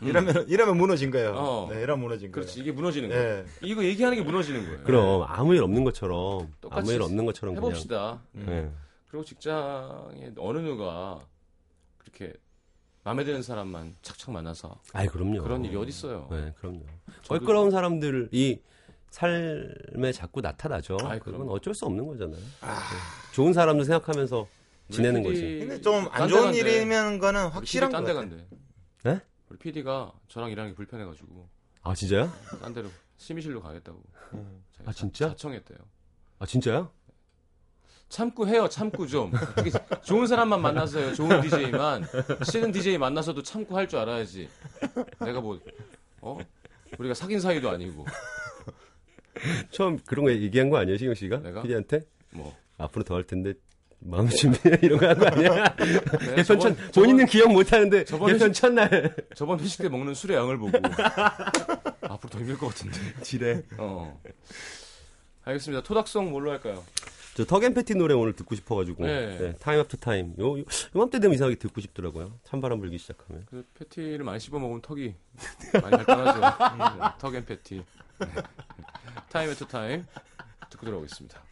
[0.00, 1.34] 이러면 이러면 무너진 거예요.
[1.36, 1.68] 어.
[1.70, 2.46] 네, 이러면 무너진 거예요.
[2.46, 3.22] 그렇지, 이게 무너지는 거예요.
[3.38, 3.44] 예.
[3.62, 4.82] 이거 얘기하는 게 무너지는 거예요.
[4.84, 6.50] 그럼, 아무 일 없는 것처럼.
[6.62, 7.68] 똑같이 아무 일 없는 것처럼 그냥.
[7.70, 8.18] 해봅시다.
[8.32, 8.70] 네.
[9.08, 11.24] 그리고 직장에 어느 누가
[11.98, 12.32] 그렇게
[13.04, 15.42] 마음에 드는 사람만 착착 만나서 아이, 그럼요.
[15.42, 16.28] 그런 일이 어딨어요.
[16.30, 16.82] 네, 그럼요.
[17.28, 18.60] 껄끄러운 사람들이
[19.10, 20.98] 삶에 자꾸 나타나죠.
[21.04, 21.52] 아이, 그건 그럼요.
[21.52, 22.38] 어쩔 수 없는 거잖아요.
[22.38, 22.66] 네.
[23.32, 24.46] 좋은 사람도 생각하면서
[24.90, 25.58] 지내는 거지.
[25.60, 26.54] 근데 좀 안 좋은.
[26.54, 28.14] 일이면 거는 확실한 같아요.
[28.14, 28.44] 간대.
[29.04, 29.20] 네?
[29.48, 31.48] 우리 PD가 저랑 일하는 게 불편해가지고
[31.82, 32.30] 아, 진짜요?
[32.60, 34.02] 딴 데로 심의실로 가겠다고.
[34.84, 35.26] 아, 진짜?
[35.28, 35.78] 자, 자청했대요.
[36.40, 36.90] 아, 진짜요?
[38.08, 39.32] 참고 해요, 참고 좀.
[40.04, 42.06] 좋은 사람만 만나서요, 좋은 DJ만.
[42.44, 44.48] 싫은 DJ 만나서도 참고 할 줄 알아야지.
[45.20, 45.58] 내가 뭐,
[46.20, 46.38] 어?
[46.98, 48.06] 우리가 사귄 사이도 아니고.
[49.70, 51.38] 처음 그런 거 얘기한 거 아니에요, 시경 씨가?
[51.38, 51.62] 내가?
[51.62, 52.02] PD한테?
[52.30, 52.56] 뭐.
[52.78, 53.54] 앞으로 더 할 텐데
[53.98, 55.74] 마음 준비해 이런 거 한 거 아니야?
[55.76, 60.14] 내가 개편 첫 본인은 기억 못 하는데 저번 개편 회식- 첫날 저번 회식 때 먹는
[60.14, 60.78] 술의 양을 보고.
[62.02, 62.98] 앞으로 더 힘들 것 같은데.
[63.22, 63.62] 지뢰.
[63.78, 64.20] 어.
[65.44, 65.82] 알겠습니다.
[65.82, 66.84] 토닥송 뭘로 할까요?
[67.36, 69.36] 저 Tuck & Patti 노래 오늘 듣고 싶어가지고 네.
[69.36, 72.40] 네, Time After Time 요, 요 요맘때 되면 이상하게 듣고 싶더라고요.
[72.44, 73.44] 찬바람 불기 시작하면.
[73.50, 75.14] 그 패티를 많이 씹어 먹으면 턱이
[75.74, 76.40] 많이 발달하죠.
[76.40, 77.84] 네, Tuck & Patti.
[78.20, 78.26] 네.
[79.28, 80.06] Time After Time
[80.70, 81.42] 듣고 들어오겠습니다.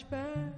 [0.00, 0.52] Flashback.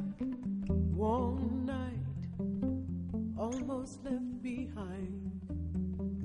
[0.95, 5.41] One night, almost left behind.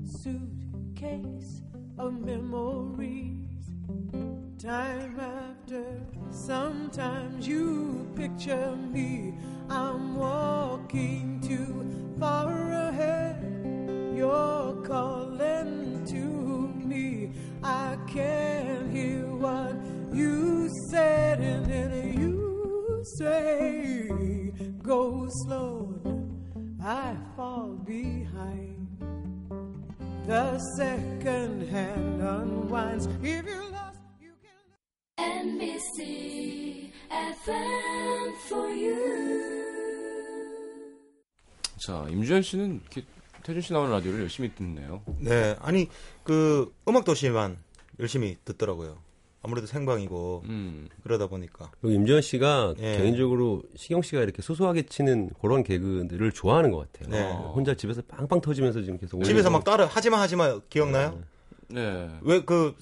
[0.04, 1.62] Suitcase
[1.98, 3.46] of memories.
[4.58, 5.84] Time after,
[6.30, 9.34] sometimes you picture me.
[9.68, 13.42] I'm walking too far ahead.
[14.14, 16.16] You're calling to
[16.86, 17.32] me.
[17.62, 18.47] I can't
[23.18, 24.52] say,
[24.82, 25.94] Go slow.
[26.82, 28.86] I fall behind.
[30.26, 33.06] The second hand unwinds.
[33.22, 34.62] If you're lost, you can.
[35.18, 39.28] NBC FM for you.
[41.78, 43.02] 자, 임주현 씨는 이렇게
[43.42, 45.02] 태준 씨 나오는 라디오를 열심히 듣네요.
[45.20, 45.88] 네, 아니
[46.22, 47.56] 그 음악 도시만
[47.98, 49.07] 열심히 듣더라고요.
[49.42, 50.88] 아무래도 생방이고 음.
[51.02, 51.70] 그러다 보니까.
[51.80, 52.96] 그리고 임지현 씨가 예.
[52.98, 57.10] 개인적으로 시경 씨가 이렇게 소소하게 치는 그런 개그들을 좋아하는 것 같아요.
[57.10, 57.22] 네.
[57.32, 59.50] 어, 혼자 집에서 빵빵 터지면서 지금 계속 집에서.
[59.50, 61.20] 막 따라 하지마 하지마 기억나요?
[61.68, 62.08] 네.
[62.22, 62.74] 왜 그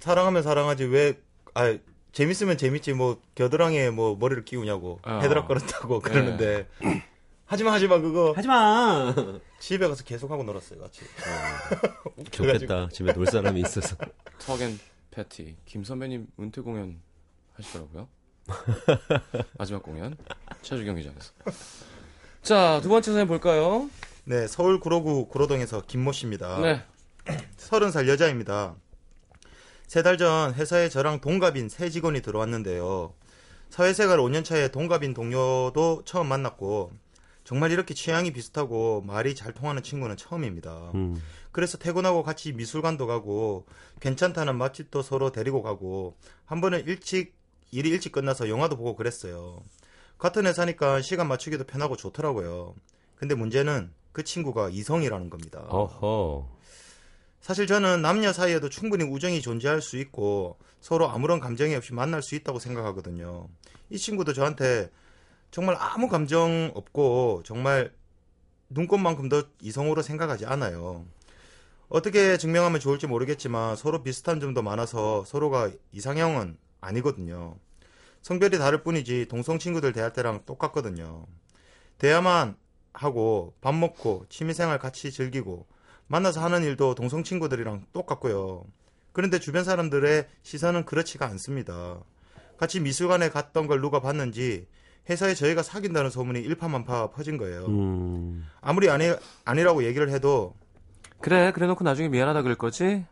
[0.00, 1.14] 사랑하면 사랑하지 왜
[1.54, 1.76] 아
[2.12, 5.18] 재밌으면 재밌지 뭐 겨드랑이에 뭐 머리를 끼우냐고 어.
[5.22, 6.68] 헤드락거렸다고 그러는데
[7.46, 9.14] 하지마 하지마 그거 하지 마.
[9.58, 11.00] 집에 가서 계속 하고 놀았어요 같이.
[12.30, 12.88] 좋겠다.
[12.92, 13.96] 집에 놀 사람이 있어서.
[14.38, 14.78] 턱앤
[15.10, 15.56] 패티.
[15.64, 17.00] 김 선배님 은퇴 공연
[17.54, 18.08] 하시더라고요.
[19.58, 20.16] 마지막 공연.
[20.62, 21.32] 최주경 기자께서.
[22.42, 23.90] 자, 두 번째 사연 볼까요?
[24.24, 26.58] 네, 서울 구로구 구로동에서 김모 씨입니다.
[26.60, 26.84] 네.
[27.56, 28.74] 서른 살 여자입니다.
[29.86, 33.12] 세 달 전 회사에 저랑 동갑인 새 직원이 들어왔는데요.
[33.70, 36.92] 사회생활 5년 차에 동갑인 동료도 처음 만났고
[37.44, 40.92] 정말 이렇게 취향이 비슷하고 말이 잘 통하는 친구는 처음입니다.
[40.94, 41.20] 음.
[41.52, 43.66] 그래서 퇴근하고 같이 미술관도 가고
[44.00, 47.34] 괜찮다는 맛집도 서로 데리고 가고 한 번은 일찍
[47.72, 49.62] 일이 일찍 끝나서 영화도 보고 그랬어요.
[50.18, 52.74] 같은 회사니까 시간 맞추기도 편하고 좋더라고요.
[53.16, 55.60] 근데 문제는 그 친구가 이성이라는 겁니다.
[55.68, 56.46] 어허.
[57.40, 62.34] 사실 저는 남녀 사이에도 충분히 우정이 존재할 수 있고 서로 아무런 감정이 없이 만날 수
[62.34, 63.48] 있다고 생각하거든요.
[63.88, 64.90] 이 친구도 저한테
[65.50, 67.92] 정말 아무 감정 없고 정말
[68.68, 71.04] 눈꽃만큼도 이성으로 생각하지 않아요.
[71.90, 77.56] 어떻게 증명하면 좋을지 모르겠지만 서로 비슷한 점도 많아서 서로가 이상형은 아니거든요.
[78.22, 81.26] 성별이 다를 뿐이지 동성 친구들 대할 때랑 똑같거든요.
[81.98, 82.56] 대화만
[82.92, 85.66] 하고 밥 먹고 취미생활 같이 즐기고
[86.06, 88.64] 만나서 하는 일도 동성 친구들이랑 똑같고요.
[89.12, 92.00] 그런데 주변 사람들의 시선은 그렇지가 않습니다.
[92.56, 94.68] 같이 미술관에 갔던 걸 누가 봤는지
[95.08, 97.66] 회사에 저희가 사귄다는 소문이 일파만파 퍼진 거예요.
[97.66, 98.46] 음.
[98.60, 99.12] 아무리 아니,
[99.44, 100.54] 아니라고 얘기를 해도
[101.20, 103.04] 그래, 그래 놓고 나중에 미안하다 그럴 거지?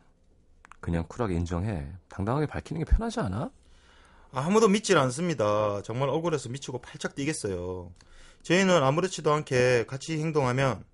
[0.80, 1.86] 그냥 쿨하게 인정해.
[2.08, 3.50] 당당하게 밝히는 게 편하지 않아?
[4.32, 5.82] 아무도 믿질 않습니다.
[5.82, 7.90] 정말 억울해서 미치고 팔짝 뛰겠어요.
[8.42, 10.84] 저희는 아무렇지도 않게 같이 행동하면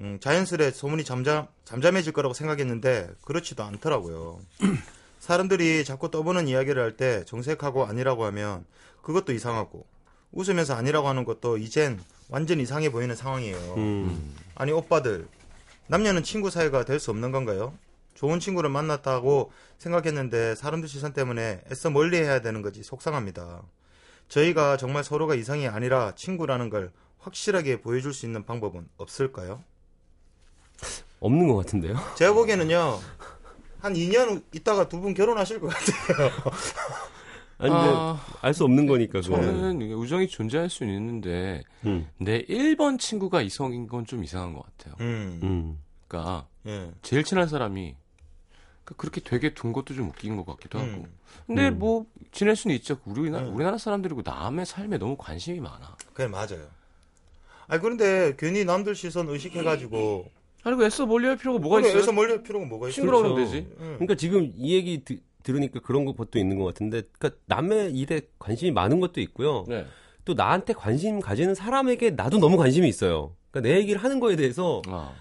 [0.00, 4.40] 음, 자연스레 소문이 잠잠, 잠잠해질 거라고 생각했는데 그렇지도 않더라고요.
[5.20, 8.64] 사람들이 자꾸 떠보는 이야기를 할 때 정색하고 아니라고 하면
[9.02, 9.86] 그것도 이상하고
[10.32, 13.74] 웃으면서 아니라고 하는 것도 이젠 완전 이상해 보이는 상황이에요.
[13.76, 14.34] 음.
[14.56, 15.28] 아니 오빠들
[15.86, 17.74] 남녀는 친구 사이가 될 수 없는 건가요?
[18.14, 23.62] 좋은 친구를 만났다고 생각했는데 사람들 시선 때문에 애써 멀리 해야 되는 거지 속상합니다.
[24.28, 29.62] 저희가 정말 서로가 이상이 아니라 친구라는 걸 확실하게 보여줄 수 있는 방법은 없을까요?
[31.20, 31.96] 없는 것 같은데요?
[32.16, 33.00] 제가 보기에는요
[33.80, 36.30] 한 2년 있다가 두 분 결혼하실 것 같아요.
[37.58, 39.20] 아니, 근데 아, 알수 없는 거니까.
[39.20, 42.08] 저는 이게 우정이 존재할 수는 있는데 음.
[42.18, 44.94] 내 1번 친구가 이성인 건 좀 이상한 것 같아요.
[45.00, 45.78] 음, 음.
[46.08, 46.90] 그러니까 예.
[47.02, 47.94] 제일 친한 사람이
[48.84, 50.90] 그러니까 그렇게 되게 둔 것도 좀 웃긴 것 같기도 하고.
[50.90, 51.06] 음,
[51.46, 51.78] 근데 음.
[51.78, 52.98] 뭐 지낼 수는 있죠.
[53.04, 53.54] 우리나라, 음.
[53.54, 55.96] 우리나라 사람들이고 남의 삶에 너무 관심이 많아.
[56.12, 56.66] 그래 맞아요.
[57.66, 60.30] 아 그런데 괜히 남들 시선 의식해가지고
[60.64, 62.02] 아니 그 애써 멀리 할 필요가 뭐가 그래, 있어요?
[62.02, 62.94] 애써 멀리 할 필요가 뭐가 있어?
[62.96, 63.36] 친구라고 그렇죠.
[63.40, 63.74] 하면 되지.
[63.78, 63.92] 음.
[63.94, 68.72] 그러니까 지금 이 얘기 드, 들으니까 그런 것도 있는 것 같은데, 그러니까 남의 일에 관심이
[68.72, 69.64] 많은 것도 있고요.
[69.68, 69.86] 네.
[70.24, 73.36] 또 나한테 관심 가지는 사람에게 나도 너무 관심이 있어요.
[73.52, 75.12] 그러니까 내 얘기를 하는 거에 대해서 아.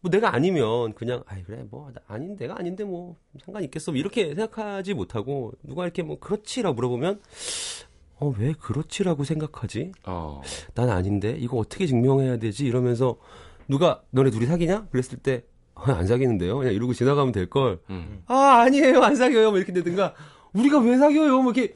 [0.00, 3.98] 뭐 내가 아니면 그냥 아이 그래 뭐 나- 아닌 내가 아닌데 뭐 상관 있겠어 뭐
[3.98, 7.20] 이렇게 생각하지 못하고 누가 이렇게 뭐 그렇지라고 물어보면
[8.20, 9.92] 어 왜 그렇지라고 생각하지?
[10.06, 10.40] 어.
[10.74, 12.66] 난 아닌데 이거 어떻게 증명해야 되지?
[12.66, 13.16] 이러면서
[13.68, 14.88] 누가 너네 둘이 사귀냐?
[14.90, 16.56] 그랬을 때 어, 안 사귀는데요.
[16.58, 17.80] 그냥 이러고 지나가면 될 걸.
[17.90, 18.22] 음.
[18.26, 19.50] 아 아니에요 안 사귀어요.
[19.50, 20.14] 뭐 이렇게 되든가
[20.52, 21.42] 우리가 왜 사귀어요?
[21.42, 21.74] 뭐 이렇게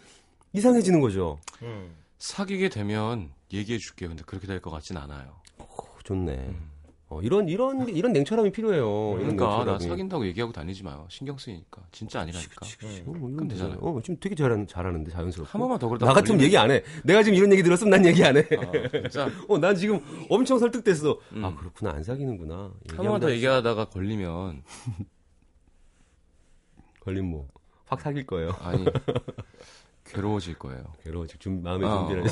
[0.52, 1.38] 이상해지는 거죠.
[1.62, 1.94] 음.
[2.18, 4.10] 사귀게 되면 얘기해 줄게요.
[4.10, 5.40] 근데 그렇게 될 것 같진 않아요.
[5.58, 5.64] 오,
[6.04, 6.54] 좋네.
[7.12, 9.16] 어, 이런 이런 이런 냉철함이 필요해요.
[9.18, 9.78] 그러니까 나.
[9.78, 11.06] 사귄다고 얘기하고 다니지 마요.
[11.10, 11.82] 신경 쓰이니까.
[11.92, 12.64] 진짜 아니라니까.
[12.64, 13.78] 어, 뭐 이런 그럼 되잖아요.
[13.80, 15.50] 어, 지금 되게 잘하는 잘하는데 자연스럽고.
[15.50, 16.82] 한 번만 더 그러다 나 같으면 걸리면- 얘기 안 해.
[17.04, 18.40] 내가 지금 이런 얘기 들었으면 난 얘기 안 해.
[18.40, 21.18] 아, 진짜 어, 난 지금 엄청 설득됐어.
[21.34, 21.44] 음.
[21.44, 21.90] 아, 그렇구나.
[21.90, 22.72] 안 사귀는구나.
[22.88, 24.62] 한 번만 더나 얘기하다가 걸리면
[27.00, 27.48] 걸림 뭐.
[27.86, 28.56] 확 사귈 거예요.
[28.60, 28.84] 아니
[30.06, 30.82] 괴로워질 거예요.
[31.02, 31.26] 괴로워.
[31.26, 32.26] 지금 좀 마음의 어, 준비를 어.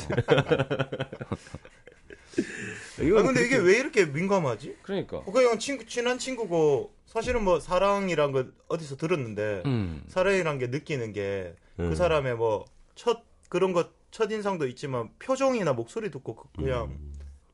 [3.00, 3.18] 했어요.
[3.18, 4.76] 아 근데 이게 왜 이렇게 민감하지?
[4.82, 5.18] 그러니까.
[5.18, 10.02] 어, 그냥 친구 친한 친구고 사실은 뭐 사랑이란 거 어디서 들었는데 음.
[10.08, 11.94] 사랑이란 게 느끼는 게 그 음.
[11.94, 16.98] 사람의 뭐 첫 그런 것 첫 인상도 있지만 표정이나 목소리 듣고 그- 그냥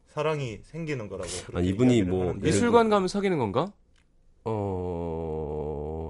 [0.09, 1.29] 사랑이 생기는 거라고.
[1.29, 1.57] 그렇게 음.
[1.59, 2.47] 아니, 이분이 뭐 하는데.
[2.47, 3.73] 미술관 가면 사귀는 건가?
[4.45, 4.51] 어,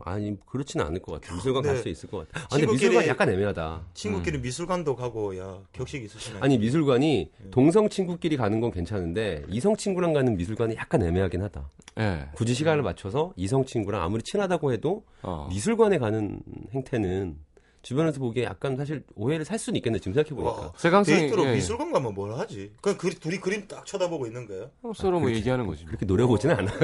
[0.06, 1.34] 아니, 그렇지는 않을 것 같아.
[1.34, 1.68] 미술관 네.
[1.70, 2.44] 갈수 있을 것 같아.
[2.44, 3.82] 아, 근데 친구끼리- 미술관 약간 애매하다.
[3.94, 6.38] 친구끼리 미술관도 가고 야 격식 있으시네.
[6.40, 7.50] 아니, 미술관이 음.
[7.50, 11.68] 동성 친구끼리 가는 건 괜찮은데, 이성 친구랑 가는 미술관이 약간 애매하긴 하다.
[11.98, 12.28] 예.
[12.34, 15.48] 굳이 시간을 맞춰서 이성 친구랑 아무리 친하다고 해도 어.
[15.50, 16.40] 미술관에 가는
[16.72, 17.38] 행태는
[17.82, 20.60] 주변에서 보기에 약간 사실 오해를 살 수는 있겠네, 지금 생각해 보니까.
[20.66, 21.54] 와, 세강성이 데이트로 예, 예.
[21.54, 22.72] 미술관 가면 뭘 하지?
[22.80, 24.70] 그냥 그, 둘이 그림 딱 쳐다보고 있는 거예요?
[24.82, 25.82] 어, 서로 뭐 얘기하는 거지.
[25.82, 25.88] 뭐.
[25.90, 26.78] 그렇게 노려보지는 않아요.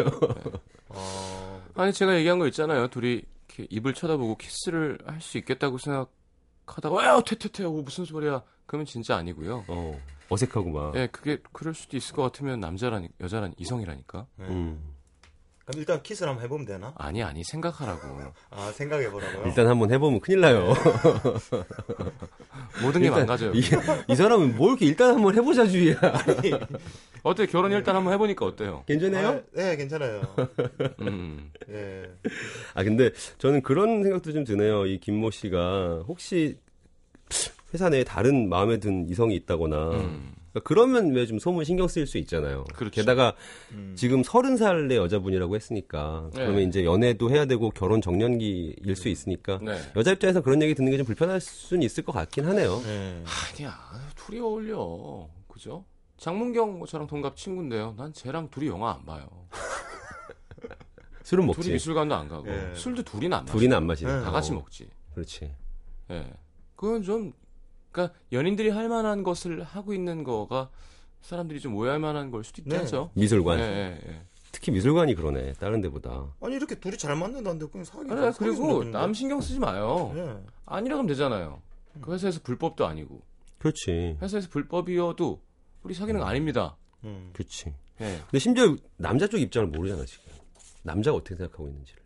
[0.91, 2.89] 아, 아니 제가 얘기한 거 있잖아요.
[2.89, 8.43] 둘이 이렇게 입을 쳐다보고 키스를 할 수 있겠다고 생각하다가 야 퇴퇴퇴 어, 무슨 소리야?
[8.67, 9.65] 그러면 진짜 아니고요.
[9.69, 10.97] 어, 어색하고 막.
[10.97, 14.27] 예, 그게 그럴 수도 있을 것 같으면 남자라니 여자라니 이성이라니까.
[14.41, 14.92] 음.
[15.65, 16.93] 그럼 일단 키스를 한번 해보면 되나?
[16.97, 18.33] 아니 아니 생각하라고.
[18.51, 19.47] 아 생각해보라고요?
[19.47, 20.75] 일단 한번 해보면 큰일 나요.
[22.83, 23.53] 모든 게 망가져요.
[23.53, 23.63] 이,
[24.09, 25.97] 이 사람은 뭐 이렇게 일단 한번 해보자 주의야.
[27.23, 28.83] 어때 결혼 일단 한번 해보니까 어때요?
[28.87, 29.29] 괜찮아요?
[29.29, 30.23] 아, 네 괜찮아요.
[31.03, 31.53] 음.
[31.71, 32.11] 예.
[32.75, 34.87] 아 근데 저는 그런 생각도 좀 드네요.
[34.87, 36.59] 이 김모 씨가 혹시
[37.73, 40.35] 회사 내에 다른 마음에 든 이성이 있다거나 음.
[40.53, 42.65] 그러니까 그러면 왜 좀 소문 신경 쓰일 수 있잖아요.
[42.75, 42.91] 그렇죠.
[42.95, 43.35] 게다가
[43.73, 43.95] 음.
[43.97, 46.41] 지금 서른 살의 여자분이라고 했으니까 네.
[46.45, 49.79] 그러면 이제 연애도 해야 되고 결혼 정년기일 수 있으니까 네.
[49.97, 52.83] 여자 입장에서 그런 얘기 듣는 게 좀 불편할 수는 있을 것 같긴 하네요.
[52.87, 53.25] 예.
[53.55, 53.75] 아니야
[54.17, 55.29] 둘이 어울려.
[55.49, 55.85] 그죠?
[56.19, 57.95] 장문경 뭐 저랑 동갑 친구인데요.
[57.97, 59.27] 난 쟤랑 둘이 영화 안 봐요.
[61.25, 61.63] 술은 먹지.
[61.63, 62.75] 둘이 미술관도 안 가고 예.
[62.75, 63.53] 술도 둘이는 안 마셔.
[63.57, 64.13] 둘이는 안 마시네.
[64.19, 64.23] 네.
[64.23, 64.89] 다 같이 어, 먹지.
[65.15, 65.51] 그렇지.
[66.11, 66.31] 예.
[66.77, 67.33] 그건 좀,
[67.93, 70.71] 그러니까 연인들이 할 만한 것을 하고 있는 거가
[71.21, 73.09] 사람들이 좀 오해할 만한 걸 수도 있지 네.
[73.15, 73.59] 미술관.
[73.61, 74.23] 예, 예, 예.
[74.51, 75.53] 특히 미술관이 그러네.
[75.55, 76.35] 다른 데보다.
[76.41, 78.09] 아니 이렇게 둘이 잘 맞는다는데 그냥 사귀.
[78.09, 80.13] 그래, 그리고 남 신경 쓰지 마요.
[80.17, 80.37] 예.
[80.67, 81.63] 아니라 그러면 되잖아요.
[82.01, 83.23] 그 회사에서 불법도 아니고.
[83.59, 84.19] 그렇지.
[84.21, 85.41] 회사에서 불법이어도
[85.85, 86.77] 우리 사귀는 거 아닙니다.
[87.05, 87.31] 음.
[87.33, 87.75] 그렇지.
[88.01, 88.19] 예.
[88.25, 90.33] 근데 심지어 남자 쪽 입장을 모르잖아 지금.
[90.83, 92.03] 남자가 어떻게 생각하고 있는지를.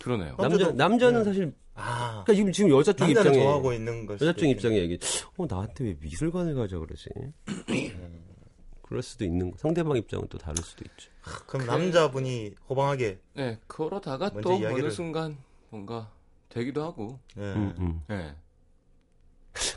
[0.00, 0.34] 그러네요.
[0.38, 0.48] 어?
[0.48, 1.24] 남자 남자는 네.
[1.24, 2.22] 사실 아.
[2.24, 4.16] 그러니까 지금 지금 여자 쪽 입장에 좋아하고 있는 걸.
[4.20, 4.46] 여자 쪽.
[4.46, 4.98] 입장에 얘기.
[5.36, 7.08] 어 나한테 왜 미술관을 가자 그러지?
[8.82, 9.56] 그럴 수도 있는 거.
[9.58, 11.10] 상대방 입장은 또 다를 수도 있죠.
[11.46, 13.18] 그럼 남자분이 호방하게.
[13.34, 15.38] 네, 그러다가 또 이야기를- 어느 순간
[15.70, 16.10] 뭔가
[16.50, 17.18] 되기도 하고.
[17.38, 17.40] 예.
[17.40, 18.02] 음, 음.
[18.10, 18.34] 예.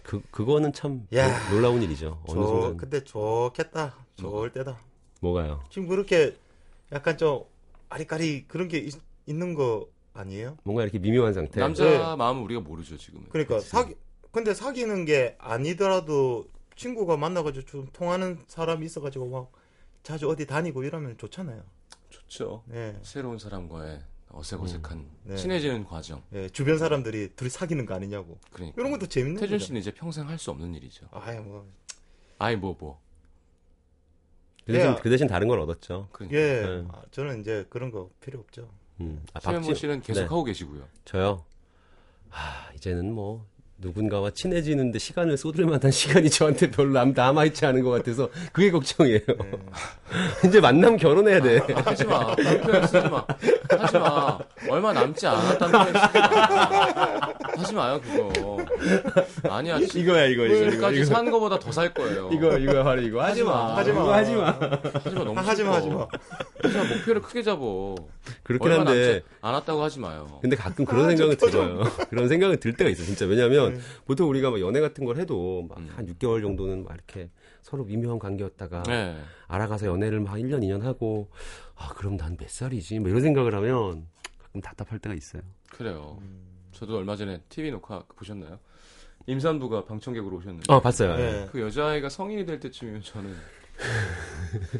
[0.04, 1.28] 그 그거는 참 야.
[1.50, 2.22] 놀- 놀라운 일이죠.
[2.28, 3.96] 어느 저 순간 근데 좋겠다.
[4.18, 4.78] 좋을 때다.
[5.22, 5.64] 뭐가요?
[5.70, 6.36] 지금 그렇게
[6.92, 7.44] 약간 좀
[7.90, 8.94] 아리까리 그런 게 있,
[9.26, 9.88] 있는 거
[10.20, 10.58] 아니에요?
[10.64, 11.60] 뭔가 이렇게 미묘한 상태.
[11.60, 11.98] 남자 네.
[12.16, 13.28] 마음은 우리가 모르죠, 지금은.
[13.30, 13.96] 그러니까 사기
[14.32, 19.52] 근데 사귀는 게 아니더라도 친구가 만나가지고 좀 통하는 사람이 있어가지고 막
[20.04, 21.62] 자주 어디 다니고 이러면 좋잖아요.
[22.10, 22.64] 좋죠.
[22.68, 22.98] 네.
[23.04, 25.36] 새로운 사람과의 어색어색한 네.
[25.38, 26.22] 친해지는 과정.
[26.34, 28.38] 예, 주변 사람들이 둘이 사귀는 거 아니냐고.
[28.52, 28.76] 그러니까.
[28.80, 29.66] 이런 것도 재밌는 태준 거죠.
[29.68, 31.08] 씨는 이제 평생 할 수 없는 일이죠.
[31.12, 31.66] 아예 뭐.
[32.38, 33.00] 아이 뭐 뭐.
[34.66, 34.96] 그 대신 야.
[34.96, 36.10] 그 대신 다른 걸 얻었죠.
[36.12, 36.38] 그러니까.
[36.38, 36.62] 예.
[36.62, 36.86] 네.
[36.92, 38.70] 아, 저는 이제 그런 거 필요 없죠.
[39.02, 39.22] 음.
[39.34, 40.26] 아, 최현모 박지- 씨는 계속 네.
[40.28, 40.84] 하고 계시고요.
[41.06, 41.44] 저요.
[42.32, 43.46] 아, 이제는 뭐
[43.78, 49.20] 누군가와 친해지는데 시간을 쏟을 만한 시간이 저한테 별로 남 남아있지 않은 것 같아서 그게 걱정이에요.
[49.20, 49.52] 네.
[50.48, 51.60] 이제 만남 결혼해야 돼.
[51.74, 52.34] 아, 하지 마.
[52.36, 53.26] 그런 표현 쓰지 마.
[53.70, 54.38] 하지 마.
[54.70, 57.56] 얼마 남지 않았다는 표현 쓰지 마.
[57.58, 58.58] 하지 마요, 그거.
[59.50, 59.80] 아니야.
[59.80, 62.30] 지- 이거야 이거 지금까지 산 거보다 더 살 거예요.
[62.32, 63.76] 이거 이거 바로 이거 하지 마.
[63.76, 64.02] 하지 마.
[64.02, 64.48] 이거 하지 마.
[64.52, 65.24] 하지 마.
[65.24, 66.00] 너무 아, 하지 마, 하지 슬퍼.
[66.00, 66.08] 마.
[66.64, 66.84] 하지 마.
[66.96, 67.96] 목표를 크게 잡어.
[68.44, 70.40] 그렇긴 얼마 한데 남지 않았다고 하지 마요.
[70.42, 71.84] 근데 가끔 그런 아, 생각은 저 들어요.
[72.10, 73.26] 그런 생각은 들 때가 있어 요 진짜.
[73.26, 73.80] 왜냐하면 네.
[74.06, 75.90] 보통 우리가 막 연애 같은 걸 해도 막 음.
[75.96, 77.30] 한 6개월 정도는 막 이렇게
[77.62, 79.16] 서로 미묘한 관계였다가 네.
[79.48, 81.30] 알아가서 연애를 막 1년 2년 하고
[81.76, 83.00] 아 그럼 난 몇 살이지?
[83.00, 84.08] 뭐 이런 생각을 하면
[84.40, 85.42] 가끔 답답할 때가 있어요.
[85.70, 86.18] 그래요.
[86.22, 86.42] 음.
[86.72, 88.60] 저도 얼마 전에 TV 녹화 보셨나요?
[89.28, 91.20] 임산부가 방청객으로 오셨는데 어 봤어요.
[91.20, 91.50] 예.
[91.52, 93.36] 그 여자아이가 성인이 될 때쯤이면 저는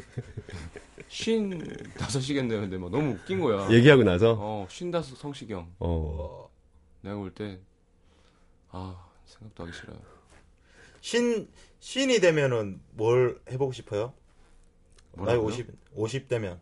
[1.08, 1.58] 쉰
[1.98, 2.60] 다섯이겠네요.
[2.60, 3.70] 근데 뭐 너무 웃긴 거야.
[3.70, 5.72] 얘기하고 나서 어, 쉰 다섯 성시경.
[5.78, 6.48] 어
[7.02, 7.60] 내가 볼 때,
[8.70, 9.98] 아, 생각도 하기 싫어요.
[11.00, 11.48] 신
[11.80, 14.12] 신이 되면은 뭘 해보고 싶어요?
[15.12, 15.46] 나이 뭐라고요?
[15.46, 16.60] 50 50 되면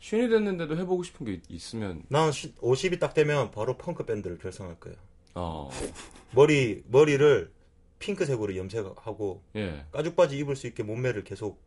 [0.00, 4.80] 쉰이 됐는데도 해보고 싶은 게 있- 있으면 난 50이 딱 되면 바로 펑크 밴드를 결성할
[4.80, 4.96] 거예요.
[5.34, 5.70] 어
[6.32, 7.52] 머리 머리를
[7.98, 9.84] 핑크색으로 염색하고 예.
[9.92, 11.60] 가죽 바지 입을 수 있게 몸매를 계속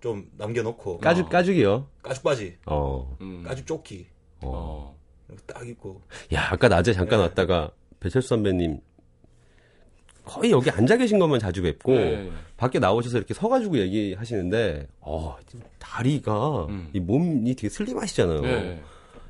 [0.00, 1.88] 좀 남겨놓고 까죽 까죽이요.
[2.02, 3.16] 가죽 바지, 어.
[3.22, 3.42] 음.
[3.42, 4.06] 가죽 조끼
[4.42, 4.94] 어.
[5.32, 5.36] 어.
[5.46, 6.02] 딱 입고
[6.34, 7.22] 야, 아까 낮에 잠깐 네.
[7.24, 8.80] 왔다가 배철수 선배님
[10.26, 12.30] 거의 여기 앉아 계신 것만 자주 뵙고 예, 예.
[12.56, 15.36] 밖에 나오셔서 이렇게 서가지고 얘기하시는데 어
[15.78, 16.90] 다리가 음.
[16.92, 18.44] 이 몸이 되게 슬림하시잖아요.
[18.44, 18.82] 예.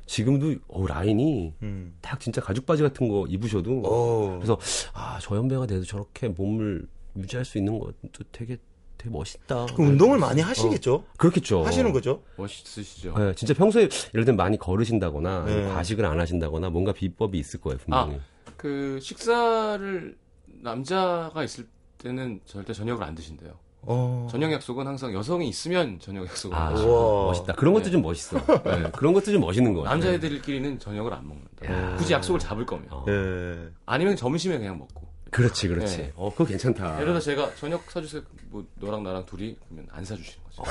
[0.07, 1.95] 지금도 어 라인이 음.
[2.01, 4.35] 딱 진짜 가죽 바지 같은 거 입으셔도 어.
[4.37, 4.57] 그래서
[4.93, 8.57] 아 저 연배가 돼도 저렇게 몸을 유지할 수 있는 것도 되게
[8.97, 9.67] 되게 멋있다.
[9.75, 11.03] 그 운동을 많이 하시겠죠?
[11.17, 11.63] 그렇겠죠.
[11.63, 12.23] 하시는 거죠?
[12.37, 13.13] 멋있으시죠.
[13.15, 13.83] 네, 진짜 평소에
[14.13, 15.63] 예를 들면 많이 걸으신다거나 네.
[15.67, 18.19] 과식을 안 하신다거나 뭔가 비법이 있을 거예요 분명히.
[18.55, 20.15] 그 식사를
[20.61, 21.67] 남자가 있을
[21.97, 23.51] 때는 절대 저녁을 안 드신대요.
[23.83, 24.27] 어.
[24.29, 27.25] 저녁 약속은 항상 여성이 있으면 저녁 약속을 아, 하시고.
[27.27, 27.53] 멋있다.
[27.53, 27.91] 그런 것도 네.
[27.91, 28.37] 좀 멋있어.
[28.63, 29.95] 네, 그런 것도 좀 멋있는 거 같아요.
[29.95, 31.71] 남자애들끼리는 저녁을 안 먹는다.
[31.71, 31.95] 야.
[31.95, 32.85] 굳이 약속을 잡을 거면.
[32.91, 33.05] 어.
[33.07, 33.69] 예.
[33.85, 35.07] 아니면 점심에 그냥 먹고.
[35.31, 35.97] 그렇지, 그렇지.
[35.97, 36.13] 네.
[36.15, 36.95] 어, 그거 괜찮다.
[36.95, 38.21] 예를 들어 제가 저녁 사주세요.
[38.49, 40.63] 뭐 너랑 나랑 둘이 그러면 안 사주시는 거죠.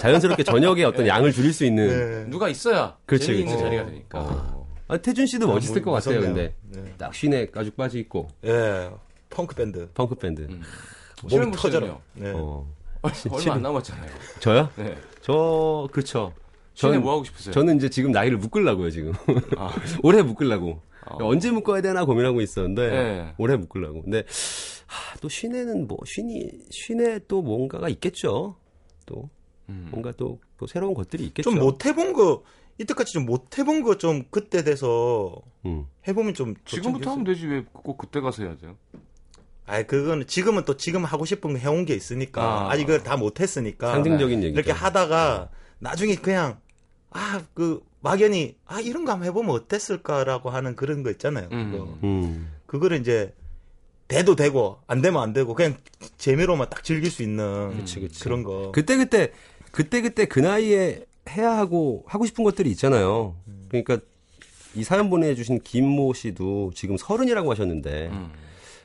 [0.00, 1.08] 자연스럽게 저녁에 어떤 네.
[1.10, 1.88] 양을 줄일 수 있는.
[1.88, 2.30] 네.
[2.30, 3.64] 누가 있어야 그렇지, 재미 있는 그렇지.
[3.64, 4.18] 자리가 되니까.
[4.20, 4.66] 어.
[4.86, 6.54] 아, 태준 씨도 멋있을 것 같아요, 근데.
[6.68, 6.94] 네.
[6.98, 8.90] 딱 쉰에 가죽 바지 입고, 예.
[9.34, 9.88] 펑크 밴드.
[9.94, 10.42] 펑크 밴드.
[10.42, 10.62] 음.
[11.22, 11.50] 몸.
[11.50, 12.00] 보시면요.
[12.14, 12.32] 네.
[12.34, 12.66] 어.
[13.30, 14.10] 얼마 안 남았잖아요.
[14.40, 14.70] 저요?
[14.76, 14.96] 네.
[15.20, 16.32] 저, 그렇죠.
[16.74, 17.52] 신에 저는- 뭐 하고 싶으세요?
[17.52, 19.12] 저는 이제 지금 나이를 묶으려고요, 지금.
[19.58, 19.70] 아,
[20.02, 20.80] 올해 묶으려고.
[21.06, 21.18] 어.
[21.26, 23.34] 언제 묶어야 되나 고민하고 있었는데, 네.
[23.38, 24.02] 올해 묶으려고.
[24.02, 24.24] 근데,
[24.86, 28.56] 하, 또 쉰에는 뭐, 쉰이, 쉰에 또 뭔가가 있겠죠.
[29.04, 29.28] 또,
[29.68, 29.88] 음.
[29.90, 31.50] 뭔가 또, 또 새로운 것들이 있겠죠.
[31.50, 32.42] 좀 못 해본 거
[32.78, 35.86] 이때까지 좀 못 해본 거 좀 그때 돼서 음.
[36.08, 37.12] 해보면 좀 지금부터?
[37.12, 38.76] 하면 되지 왜 꼭 그때 가서 해야 돼요?
[39.66, 42.70] 아이 그거는 지금은 또 지금 하고 싶은 거 해온 게 있으니까 아.
[42.70, 42.76] 아.
[42.76, 44.60] 직 그걸 다 못했으니까 상징적인 얘기죠.
[44.60, 45.48] 이렇게 하다가
[45.78, 46.58] 나중에 그냥
[47.10, 51.48] 아 그 막연히 아 이런 거 한번 해보면 어땠을까라고 하는 그런 거 있잖아요.
[51.48, 51.84] 그거.
[51.84, 51.98] 음.
[52.02, 52.52] 음.
[52.66, 53.32] 그거를 이제
[54.08, 55.76] 돼도 되고 안 되면 안 되고 그냥
[56.18, 58.22] 재미로만 딱 즐길 수 있는 그치, 그치.
[58.22, 58.72] 그런 거.
[58.72, 59.32] 그때 그때,
[59.72, 63.34] 그때 그때 그 나이에 해야 하고, 하고 싶은 것들이 있잖아요.
[63.68, 63.98] 그러니까,
[64.74, 68.30] 이 사연 보내주신 김모 씨도 지금 서른이라고 하셨는데, 음.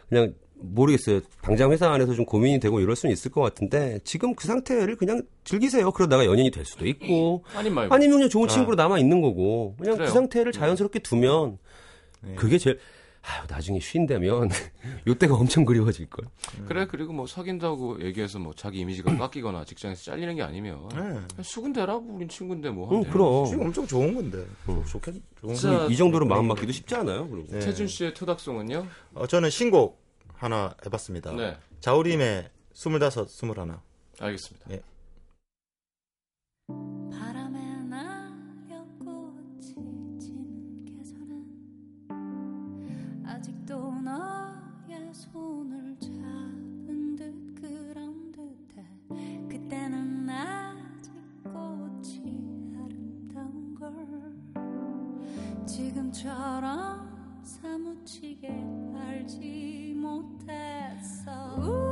[0.07, 1.21] 그냥 모르겠어요.
[1.41, 5.21] 당장 회사 안에서 좀 고민이 되고 이럴 수는 있을 것 같은데, 지금 그 상태를 그냥
[5.43, 5.91] 즐기세요.
[5.91, 7.93] 그러다가 연인이 될 수도 있고, 아님 말고.
[7.93, 10.07] 아니면 그냥 좋은 친구로 남아 있는 거고, 그냥 그래요.
[10.07, 11.57] 그 상태를 자연스럽게 두면,
[12.21, 12.35] 네.
[12.35, 12.79] 그게 제일,
[13.21, 14.49] 아유, 나중에 쉰다면,
[15.07, 16.25] 요때가 엄청 그리워질 걸.
[16.67, 21.43] 그래 그리고 뭐 사귄다고 얘기해서 뭐 자기 이미지가 깎이거나 직장에서 잘리는 게 아니면 네.
[21.43, 23.11] 수근대라 우린 친구인데 뭐 응, 돼요.
[23.11, 23.45] 그럼.
[23.45, 24.45] 지금 엄청 좋은 건데.
[24.89, 25.87] 좋겠 좋은 자, 거.
[25.89, 27.47] 이 정도로 마음 맞기도 쉽지 않아요, 그리고.
[27.51, 27.59] 네.
[27.59, 28.85] 태준 씨의 토닥송은요?
[29.15, 29.99] 어, 저는 신곡
[30.39, 31.33] 하나 해봤습니다.
[31.33, 33.81] 네 자우림의 스물다섯, 스물하나.
[34.21, 34.67] 알겠습니다.
[37.11, 39.73] 바람에 날려 꽃이
[40.19, 41.45] 지는 계절엔
[43.27, 48.85] 아직도 너의 손을 잡은 듯 그런 듯해
[49.49, 51.11] 그때는 아직
[51.43, 52.21] 꽃이
[52.77, 53.93] 아름다운 걸
[55.65, 56.98] 지금처럼
[57.61, 58.47] 사무치게
[58.95, 61.88] 알지 못했어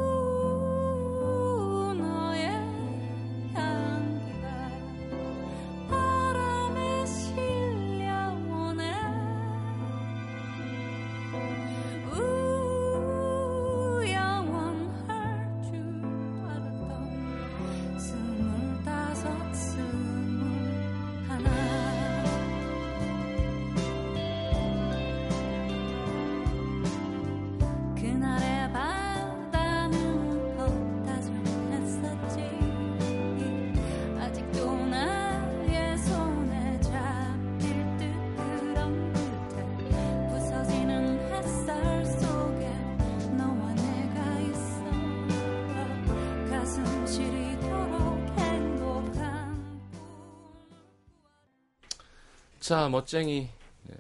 [52.68, 53.48] 자 멋쟁이
[53.84, 53.96] 네,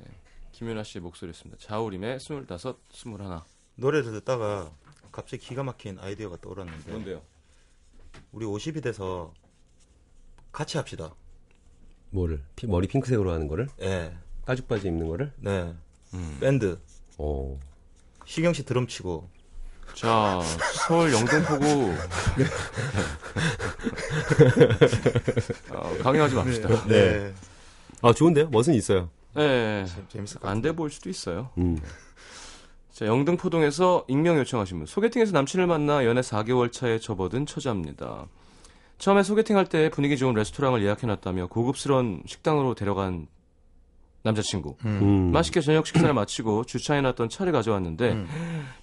[0.52, 1.58] 김윤아 씨의 목소리였습니다.
[1.66, 3.46] 자우림의 스물다섯 스물하나
[3.76, 4.70] 노래를 듣다가
[5.10, 7.22] 갑자기 기가 막힌 아이디어가 떠올랐는데 뭔데요?
[8.34, 9.34] 우리 50이 돼서
[10.52, 11.16] 같이 합시다.
[12.10, 12.44] 뭐를?
[12.58, 13.70] 피- 머리 핑크색으로 하는 거를?
[13.80, 14.14] 예.
[14.46, 15.32] 가죽 바지 입는 거를?
[15.38, 15.74] 네.
[16.14, 16.38] 음.
[16.42, 16.78] 밴드.
[17.18, 17.58] 어.
[18.26, 19.30] 시경 씨 드럼 치고
[19.94, 20.42] 자
[20.86, 21.94] 서울 영등포구
[25.72, 26.86] 어, 강요하지 맙시다.
[26.88, 27.34] 네.
[28.02, 28.50] 아, 좋은데요?
[28.50, 29.10] 멋은 있어요.
[29.36, 29.86] 네.
[30.10, 31.50] 재밌을 것 안돼 보일 수도 있어요.
[31.58, 31.80] 음.
[32.92, 34.86] 자, 영등포동에서 익명 요청하신 분.
[34.88, 38.26] 소개팅에서 남친을 만나 연애 4개월 차에 접어든 처자입니다.
[38.98, 43.28] 처음에 소개팅할 때 분위기 좋은 레스토랑을 예약해놨다며 고급스러운 식당으로 데려간
[44.28, 44.76] 남자친구.
[44.86, 45.32] 음.
[45.32, 48.28] 맛있게 저녁 식사를 마치고 주차해놨던 차를 가져왔는데 음.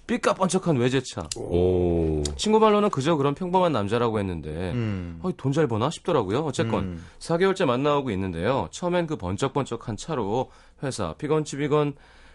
[0.07, 1.29] 삐까뻔쩍한 외제차.
[1.37, 2.23] 오.
[2.35, 5.19] 친구 말로는 그저 그런 평범한 남자라고 했는데 음.
[5.21, 6.39] 어, 돈잘 버나 싶더라고요.
[6.39, 7.05] 어쨌건 음.
[7.19, 8.67] 4개월째 만나오고 있는데요.
[8.71, 10.51] 처음엔 그 번쩍번쩍한 차로
[10.83, 11.93] 회사 피건 집이건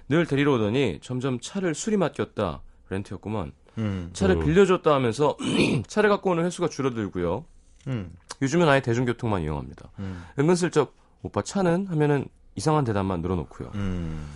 [0.08, 2.62] 늘 데리러 오더니 점점 차를 술이 맡겼다.
[2.88, 3.52] 렌트였구먼.
[3.78, 4.11] 음.
[4.12, 4.44] 차를 음.
[4.44, 5.36] 빌려줬다 하면서
[5.86, 7.44] 차를 갖고 오는 횟수가 줄어들고요.
[7.88, 8.12] 음.
[8.42, 9.90] 요즘은 아예 대중교통만 이용합니다.
[9.98, 10.24] 음.
[10.38, 12.26] 은근슬쩍 오빠 차는 하면은
[12.61, 13.70] 이상한 대답만 늘어놓고요.
[13.74, 14.28] 음.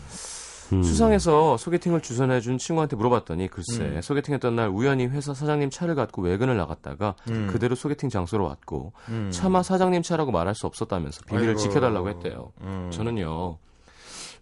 [0.73, 0.83] 음.
[0.83, 4.01] 수상해서 소개팅을 주선해준 친구한테 물어봤더니 글쎄 음.
[4.01, 7.49] 소개팅했던 날 우연히 회사 사장님 차를 갖고 외근을 나갔다가 음.
[7.53, 9.31] 그대로 소개팅 장소로 왔고 음.
[9.31, 11.61] 차마 사장님 차라고 말할 수 없었다면서 비밀을 아이고.
[11.61, 12.53] 지켜달라고 했대요.
[12.63, 12.89] 음.
[12.91, 13.59] 저는요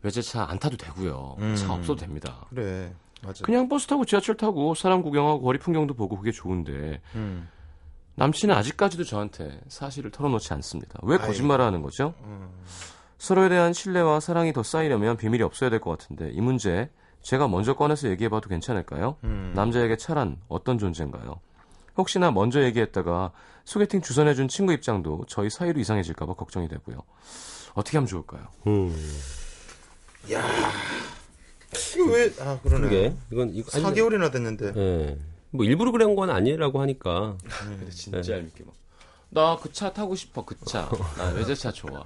[0.04, 1.36] 외제차 안 타도 되고요.
[1.40, 1.56] 음.
[1.56, 2.46] 차 없어도 됩니다.
[2.50, 2.92] 그래.
[3.24, 3.44] 맞아.
[3.44, 7.48] 그냥 버스 타고 지하철 타고 사람 구경하고 거리 풍경도 보고 그게 좋은데 음.
[8.14, 11.00] 남친은 아직까지도 저한테 사실을 털어놓지 않습니다.
[11.02, 11.18] 왜.
[11.18, 12.14] 거짓말을 하는 거죠?
[13.22, 13.24] 음.
[13.24, 16.90] 서로에 대한 신뢰와 사랑이 더 쌓이려면 비밀이 없어야 될 것 같은데 이 문제
[17.22, 19.16] 제가 먼저 꺼내서 얘기해봐도 괜찮을까요?
[19.22, 19.52] 음.
[19.54, 21.40] 남자에게 차란 어떤 존재인가요?
[21.96, 23.30] 혹시나 먼저 얘기했다가
[23.64, 26.98] 소개팅 주선해준 친구 입장도 저희 사이로 이상해질까봐 걱정이 되고요.
[27.74, 28.48] 어떻게 하면 좋을까요?
[28.66, 28.92] 음.
[31.96, 32.32] 이거 왜?
[32.40, 32.82] 아 그러네.
[32.88, 34.72] 그게 이건 이거 아니, 4개월이나 됐는데.
[34.76, 35.18] 예.
[35.50, 37.36] 뭐 일부러 그런 건 아니라고 하니까.
[37.60, 38.74] 근데 진짜 얄밉게 막.
[39.34, 40.88] 나 그 차 타고 싶어 그 차.
[41.16, 42.04] 나 외제차 좋아.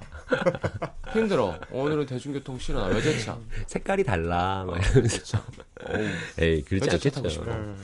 [1.12, 1.54] 힘들어.
[1.72, 2.80] 오늘은 대중교통 싫어.
[2.80, 3.36] 나 외제차.
[3.66, 4.64] 색깔이 달라.
[4.64, 5.42] 막 외제차.
[5.88, 5.98] 어우,
[6.38, 7.42] 에이, 그러지 외제차 타고 않겠죠.
[7.42, 7.50] 싶어.
[7.56, 7.76] 음.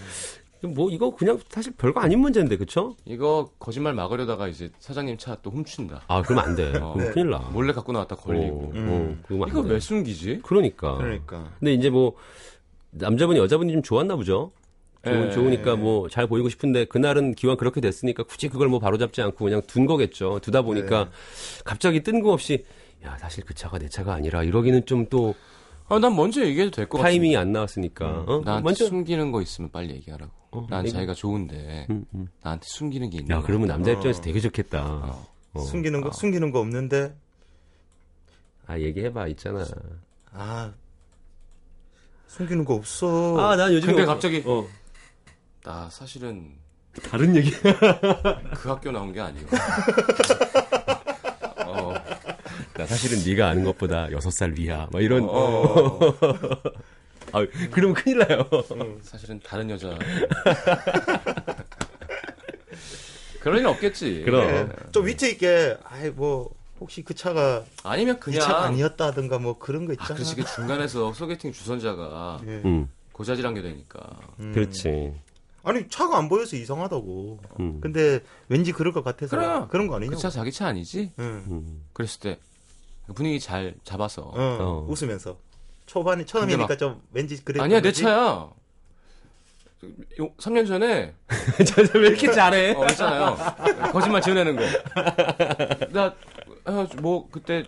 [0.75, 2.95] 뭐 이거 그냥 사실 별거 아닌 문제인데, 그쵸?
[3.05, 6.03] 이거 거짓말 막으려다가 이제 사장님 차 또 훔친다.
[6.07, 6.79] 아, 그러면 안 돼.
[6.79, 6.93] 어.
[6.93, 7.39] 그럼 큰일 나.
[7.39, 8.47] 몰래 갖고 나왔다 걸리고.
[8.47, 8.89] 어, 음.
[9.19, 9.75] 어, 그러면 안 이거 돼.
[9.75, 10.41] 왜 숨기지?
[10.45, 10.99] 그러니까.
[10.99, 11.51] 그러니까.
[11.59, 12.15] 근데 이제 뭐
[12.93, 14.53] 남자분이 여자분이 좀 좋았나 보죠.
[15.05, 15.31] 좋, 예.
[15.31, 19.63] 좋으니까 뭐 잘 보이고 싶은데 그날은 기왕 그렇게 됐으니까 굳이 그걸 뭐 바로잡지 않고 그냥
[19.67, 20.39] 둔 거겠죠.
[20.41, 21.11] 두다 보니까 네.
[21.65, 22.65] 갑자기 뜬금없이
[23.05, 25.35] 야 사실 그 차가 내 차가 아니라 이러기는 좀또
[25.89, 27.09] 아, 난 먼저 얘기해도 될 것 같아.
[27.11, 28.25] 타이밍이 안 나왔으니까.
[28.27, 28.43] 어?
[28.45, 30.31] 나한테 먼저 숨기는 거 있으면 빨리 얘기하라고.
[30.53, 32.29] 어, 난 이거- 자기가 좋은데 음, 음.
[32.43, 33.69] 나한테 숨기는 게 있는 야거 그러면.
[33.69, 34.23] 남자 입장에서 어.
[34.23, 34.87] 되게 좋겠다.
[34.87, 35.27] 어.
[35.55, 35.61] 어.
[35.61, 36.13] 숨기는 거 아.
[36.13, 37.13] 숨기는 거 없는데.
[38.67, 39.67] 아 얘기해봐 있잖아.
[40.33, 40.73] 아
[42.29, 43.37] 숨기는 거 없어.
[43.39, 44.67] 아난 요즘에 근데 없- 갑자기 어,
[45.63, 46.57] 나 사실은
[47.09, 47.51] 다른 얘기.
[48.55, 49.57] 그 학교 나온 게 아니고.
[51.67, 51.95] 어,
[52.75, 54.89] 나 사실은 네가 아는 것보다 여섯 살 위야.
[54.93, 55.25] 막 이런.
[55.29, 55.99] 어,
[57.33, 58.49] 아 그러면 큰일 나요.
[59.03, 59.97] 사실은 다른 여자.
[63.41, 64.23] 그럴 일은 없겠지.
[64.25, 64.47] 그럼.
[64.47, 64.69] 네.
[64.91, 65.79] 좀 위트 있게.
[65.85, 66.51] 아이 뭐
[66.81, 70.15] 혹시 그 차가 아니면 이 그냥 차가 아니었다든가 뭐 그런 거 아, 있잖아.
[70.15, 70.35] 그렇지.
[70.37, 72.63] 그 중간에서 소개팅 주선자가 예.
[72.65, 74.01] 음, 고자질한 게 되니까.
[74.41, 74.53] 음.
[74.53, 75.15] 그렇지.
[75.65, 77.39] 아니 차가 안 보여서 이상하다고.
[77.61, 77.81] 음.
[77.81, 79.67] 근데 왠지 그럴 것 같아서 그래.
[79.71, 80.11] 그런 거 아니냐?
[80.11, 81.13] 그차 자기 차 아니지?
[81.19, 81.45] 응.
[81.49, 81.85] 음.
[81.93, 82.39] 그랬을 때
[83.15, 84.23] 분위기 잘 잡아서.
[84.23, 84.87] 어, 어.
[84.89, 85.39] 웃으면서
[85.87, 87.61] 초반이 처음이니까 좀 왠지 그래.
[87.61, 88.51] 아니야 내 차야.
[90.21, 91.13] 요, 3년 전에
[91.67, 92.75] 저왜 이렇게 잘해?
[92.77, 93.37] 어 있잖아요.
[93.93, 94.63] 거짓말 지어내는 거.
[96.65, 97.65] 나뭐 그때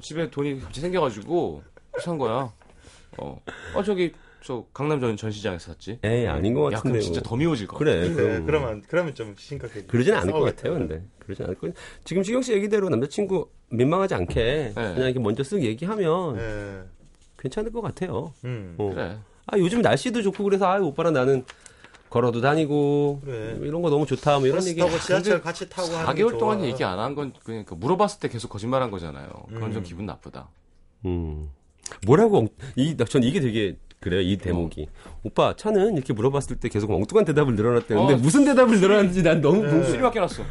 [0.00, 1.62] 집에 돈이 갑자기 생겨가지고
[2.00, 2.52] 산 거야.
[3.18, 3.42] 어,
[3.74, 4.12] 어 저기
[4.42, 5.98] 저 강남 전 전시장에서 샀지.
[6.02, 6.98] 에이 아닌 것야 같은데.
[6.98, 7.76] 그럼 진짜 더 미워질 거.
[7.76, 8.08] 그래.
[8.08, 8.46] 네, 그럼.
[8.46, 9.82] 그러면 그러면 좀 심각해.
[9.84, 10.40] 그러진 않을 것.
[10.40, 11.02] 같아요, 근데.
[11.18, 11.84] 그러진 않을 것 같아요.
[12.04, 16.82] 지금 시경 씨 얘기대로 남자친구 민망하지 않게 그냥 이렇게 먼저 쓱 얘기하면 네.
[17.38, 18.32] 괜찮을 것 같아요.
[18.44, 18.74] 음.
[18.78, 18.90] 어.
[18.94, 19.18] 그래.
[19.46, 21.44] 아, 요즘 날씨도 좋고 그래서 아, 오빠랑 나는
[22.10, 23.58] 걸어도 다니고 그래.
[23.60, 24.38] 이런 거 너무 좋다.
[24.38, 24.80] 뭐 이런 얘기.
[24.80, 26.38] 타고 지하철 같이 타고 하는 게 4개월 좋아.
[26.38, 29.28] 동안 얘기 안 한 건 그냥 그 물어봤을 때 계속 거짓말한 거잖아요.
[29.48, 29.72] 그건 음.
[29.74, 30.48] 좀 기분 나쁘다.
[31.04, 31.50] 음.
[32.06, 34.88] 뭐라고 엉- 이, 나- 전 이게 되게 그래요, 이 대목이.
[35.24, 37.94] 오빠, 차는 이렇게 물어봤을 때 계속 엉뚱한 대답을 늘어놨대.
[37.94, 38.16] 근데 어.
[38.16, 39.68] 무슨 대답을 늘어났는지 난 너무 네.
[39.68, 39.84] 궁금해.
[39.86, 40.42] 술이 맡겨놨어.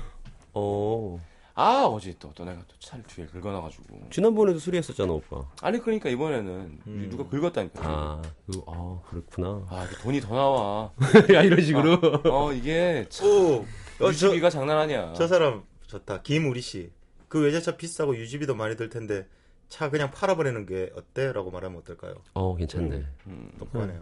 [0.53, 1.21] 어.
[1.59, 4.09] 아 어제 또 어떤 애가 또 차를 뒤에 긁어놔가지고.
[4.11, 5.43] 지난번에도 수리했었잖아, 오빠.
[5.61, 7.07] 아니 그러니까 이번에는 음.
[7.09, 7.81] 누가 긁었다니까.
[7.83, 9.65] 아, 그, 아, 그렇구나.
[9.67, 10.91] 아 돈이 더 나와.
[11.33, 11.99] 야, 이런 식으로.
[12.25, 13.65] 어 이게 참 오, 어,
[13.99, 15.13] 저, 유지비가 장난 아니야.
[15.15, 16.21] 저 사람 좋다.
[16.21, 16.91] 김우리 씨.
[17.27, 19.25] 그 외제차 비싸고 유지비도 많이 들 텐데
[19.69, 21.31] 차 그냥 팔아버리는 게 어때?
[21.33, 22.15] 라고 말하면 어떨까요?
[22.33, 23.03] 어, 괜찮네.
[23.27, 23.51] 음.
[23.59, 24.01] 똑똑하네요.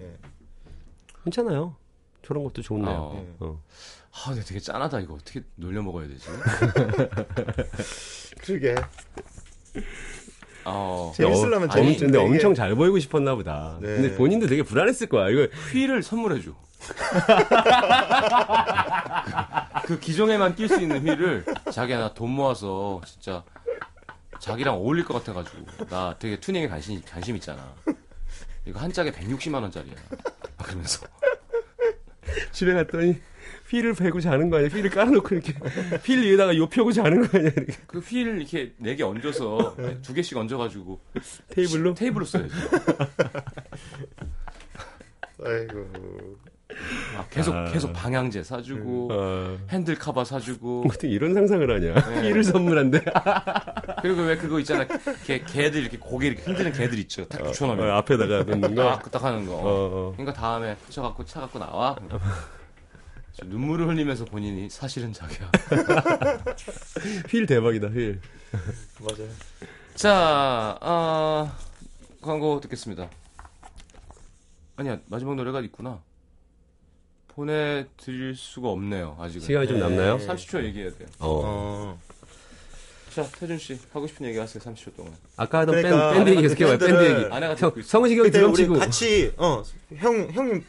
[0.00, 0.12] 예.
[1.24, 1.74] 괜찮아요.
[2.22, 2.96] 저런 것도 좋네요.
[2.96, 3.24] 어.
[3.24, 3.34] 예.
[3.40, 3.60] 어.
[4.12, 6.26] 아, 근데 되게 짠하다 이거 어떻게 놀려 먹어야 되지?
[8.42, 8.74] 그러게.
[10.64, 13.78] 어, 재밌으려면 어, 재밌는데 근데 이게- 엄청 잘 보이고 싶었나 보다.
[13.80, 13.86] 네.
[13.96, 15.28] 근데 본인도 되게 불안했을 거야.
[15.30, 16.50] 이거 휠을 선물해줘.
[19.86, 23.42] 그 기종에만 낄 수 있는 휠을 자기야 나 돈 모아서 진짜
[24.40, 27.74] 자기랑 어울릴 것 같아가지고 나 되게 튜닝에 관심 관심 있잖아.
[28.66, 29.94] 이거 한 짝에 160만 원짜리야.
[30.62, 31.06] 그러면서
[32.52, 33.20] 집에 갔더니
[33.70, 34.68] 휠을 베고 자는 거 아니야?
[34.68, 35.52] 휠을 깔아놓고 이렇게
[36.04, 37.50] 휠 위에다가 요 펴고 자는 거 아니야?
[37.56, 41.00] 이렇게 그 휠 이렇게 네 개 얹어서 두 개씩 얹어가지고
[41.50, 41.94] 테이블로?
[41.94, 42.54] 테이블로 써야죠.
[45.44, 46.36] 아이고.
[47.16, 47.64] 아, 계속 아.
[47.72, 52.08] 계속 방향제 사주고 어, 핸들 카바 사주고 어떻게 이런 상상을 하냐?
[52.08, 52.28] 네.
[52.30, 53.04] 휠을 선물한대.
[54.02, 54.86] 그리고 왜 그거 있잖아
[55.24, 57.26] 개 개들 이렇게 고개 이렇게 흔드는 개들 있죠.
[57.26, 58.84] 딱 붙여놓으면 어, 앞에다가 놓는 거.
[58.84, 59.54] 딱, 딱 하는 거.
[59.54, 60.12] 어, 어.
[60.16, 61.96] 그러니까 다음에 붙여갖고 차 갖고 나와.
[63.32, 65.50] 저 눈물을 흘리면서 본인이 사실은 자기야.
[67.28, 68.18] 휠 대박이다, 휠.
[69.00, 69.28] 맞아요.
[69.94, 71.54] 자, 아,
[72.22, 73.10] 광고 듣겠습니다.
[74.76, 76.00] 아니야, 마지막 노래가 있구나.
[77.36, 79.46] 보내드릴 수가 없네요, 아직은.
[79.46, 80.16] 시간이 좀 남나요?
[80.18, 81.06] 30초 얘기해야 돼요.
[81.18, 81.42] 어.
[81.44, 81.98] 어.
[83.14, 85.12] 자, 태준 씨, 하고 싶은 얘기 하세요, 30초 동안.
[85.36, 87.34] 아까 하던 그러니까 밴드, 밴드 얘기 계속 해봐요, 밴드 얘기.
[87.34, 87.88] 아내가 형, 듣고 있어.
[87.88, 88.74] 성훈 형이 드럼 우리 치고.
[88.78, 89.62] 같이 어,
[89.96, 90.64] 형 형님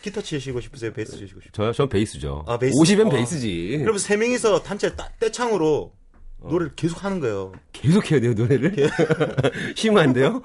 [0.00, 0.92] 기타 치시고 싶으세요?
[0.92, 1.52] 베이스 치시고 싶으세요?
[1.52, 1.72] 저요?
[1.72, 2.44] 전 베이스죠.
[2.46, 2.76] 아, 베이스.
[2.76, 3.10] 50엔 어.
[3.10, 3.78] 베이스지.
[3.80, 5.92] 그러면 세 명이서 단체 따- 떼창으로
[6.40, 7.52] 노래를 계속 하는 거예요.
[7.72, 8.74] 계속 해야 돼요, 노래를?
[9.76, 10.40] 쉬면 안 돼요?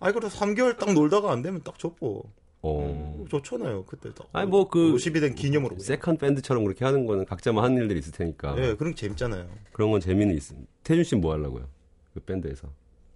[0.00, 2.30] 아이 그래 3개월 딱 놀다가 안 되면 딱 접고
[2.62, 3.24] 어.
[3.28, 3.84] 좋잖아요.
[3.86, 4.28] 그때 딱.
[4.32, 5.78] 아니, 뭐 그- 50이 된 기념으로.
[5.78, 8.54] second 밴드처럼 그렇게 하는 거는 각자만 하는 일들이 있을 테니까.
[8.58, 9.48] 예, 그런 게 재밌잖아요.
[9.72, 10.66] 그런 건 재미는 있음.
[10.84, 11.66] 태준 씨는 뭐 하려고요?
[12.14, 12.68] 그 밴드에서.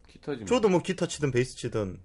[0.09, 0.47] 기타지 뭐.
[0.47, 1.99] 저도 뭐 기타 치든 베이스 치든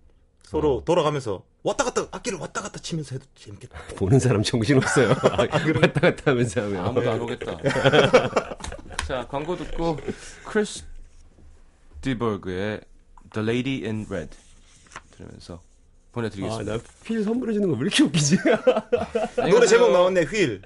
[0.44, 0.84] 서로 어.
[0.86, 3.80] 돌아가면서 왔다 갔다 악기를 왔다 갔다 치면서 해도 재밌겠다.
[3.98, 5.10] 보는 사람 정신 없어요.
[5.82, 6.86] 왔다 갔다 하면서 하면.
[6.86, 7.58] 아무도 안 오겠다.
[9.08, 9.98] 자, 광고 듣고
[10.46, 10.84] 크리스
[12.02, 12.82] 디버그의
[13.34, 14.36] The Lady in Red
[15.12, 15.71] 들으면서 아,
[16.12, 16.74] 보내드리겠습니다.
[16.74, 18.38] 나필 선물해 주는 거 왜 이렇게 웃기지?
[19.38, 19.68] 안녕히 노래 가세요.
[19.68, 20.22] 제목 나왔네.
[20.24, 20.62] 휠.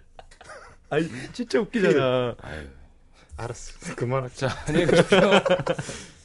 [0.89, 2.35] 아니, 진짜 웃기잖아.
[2.41, 2.67] 아유.
[3.37, 3.95] 알았어.
[3.95, 4.35] 그만할게.
[4.35, 5.19] 자, 안녕히 가십시오.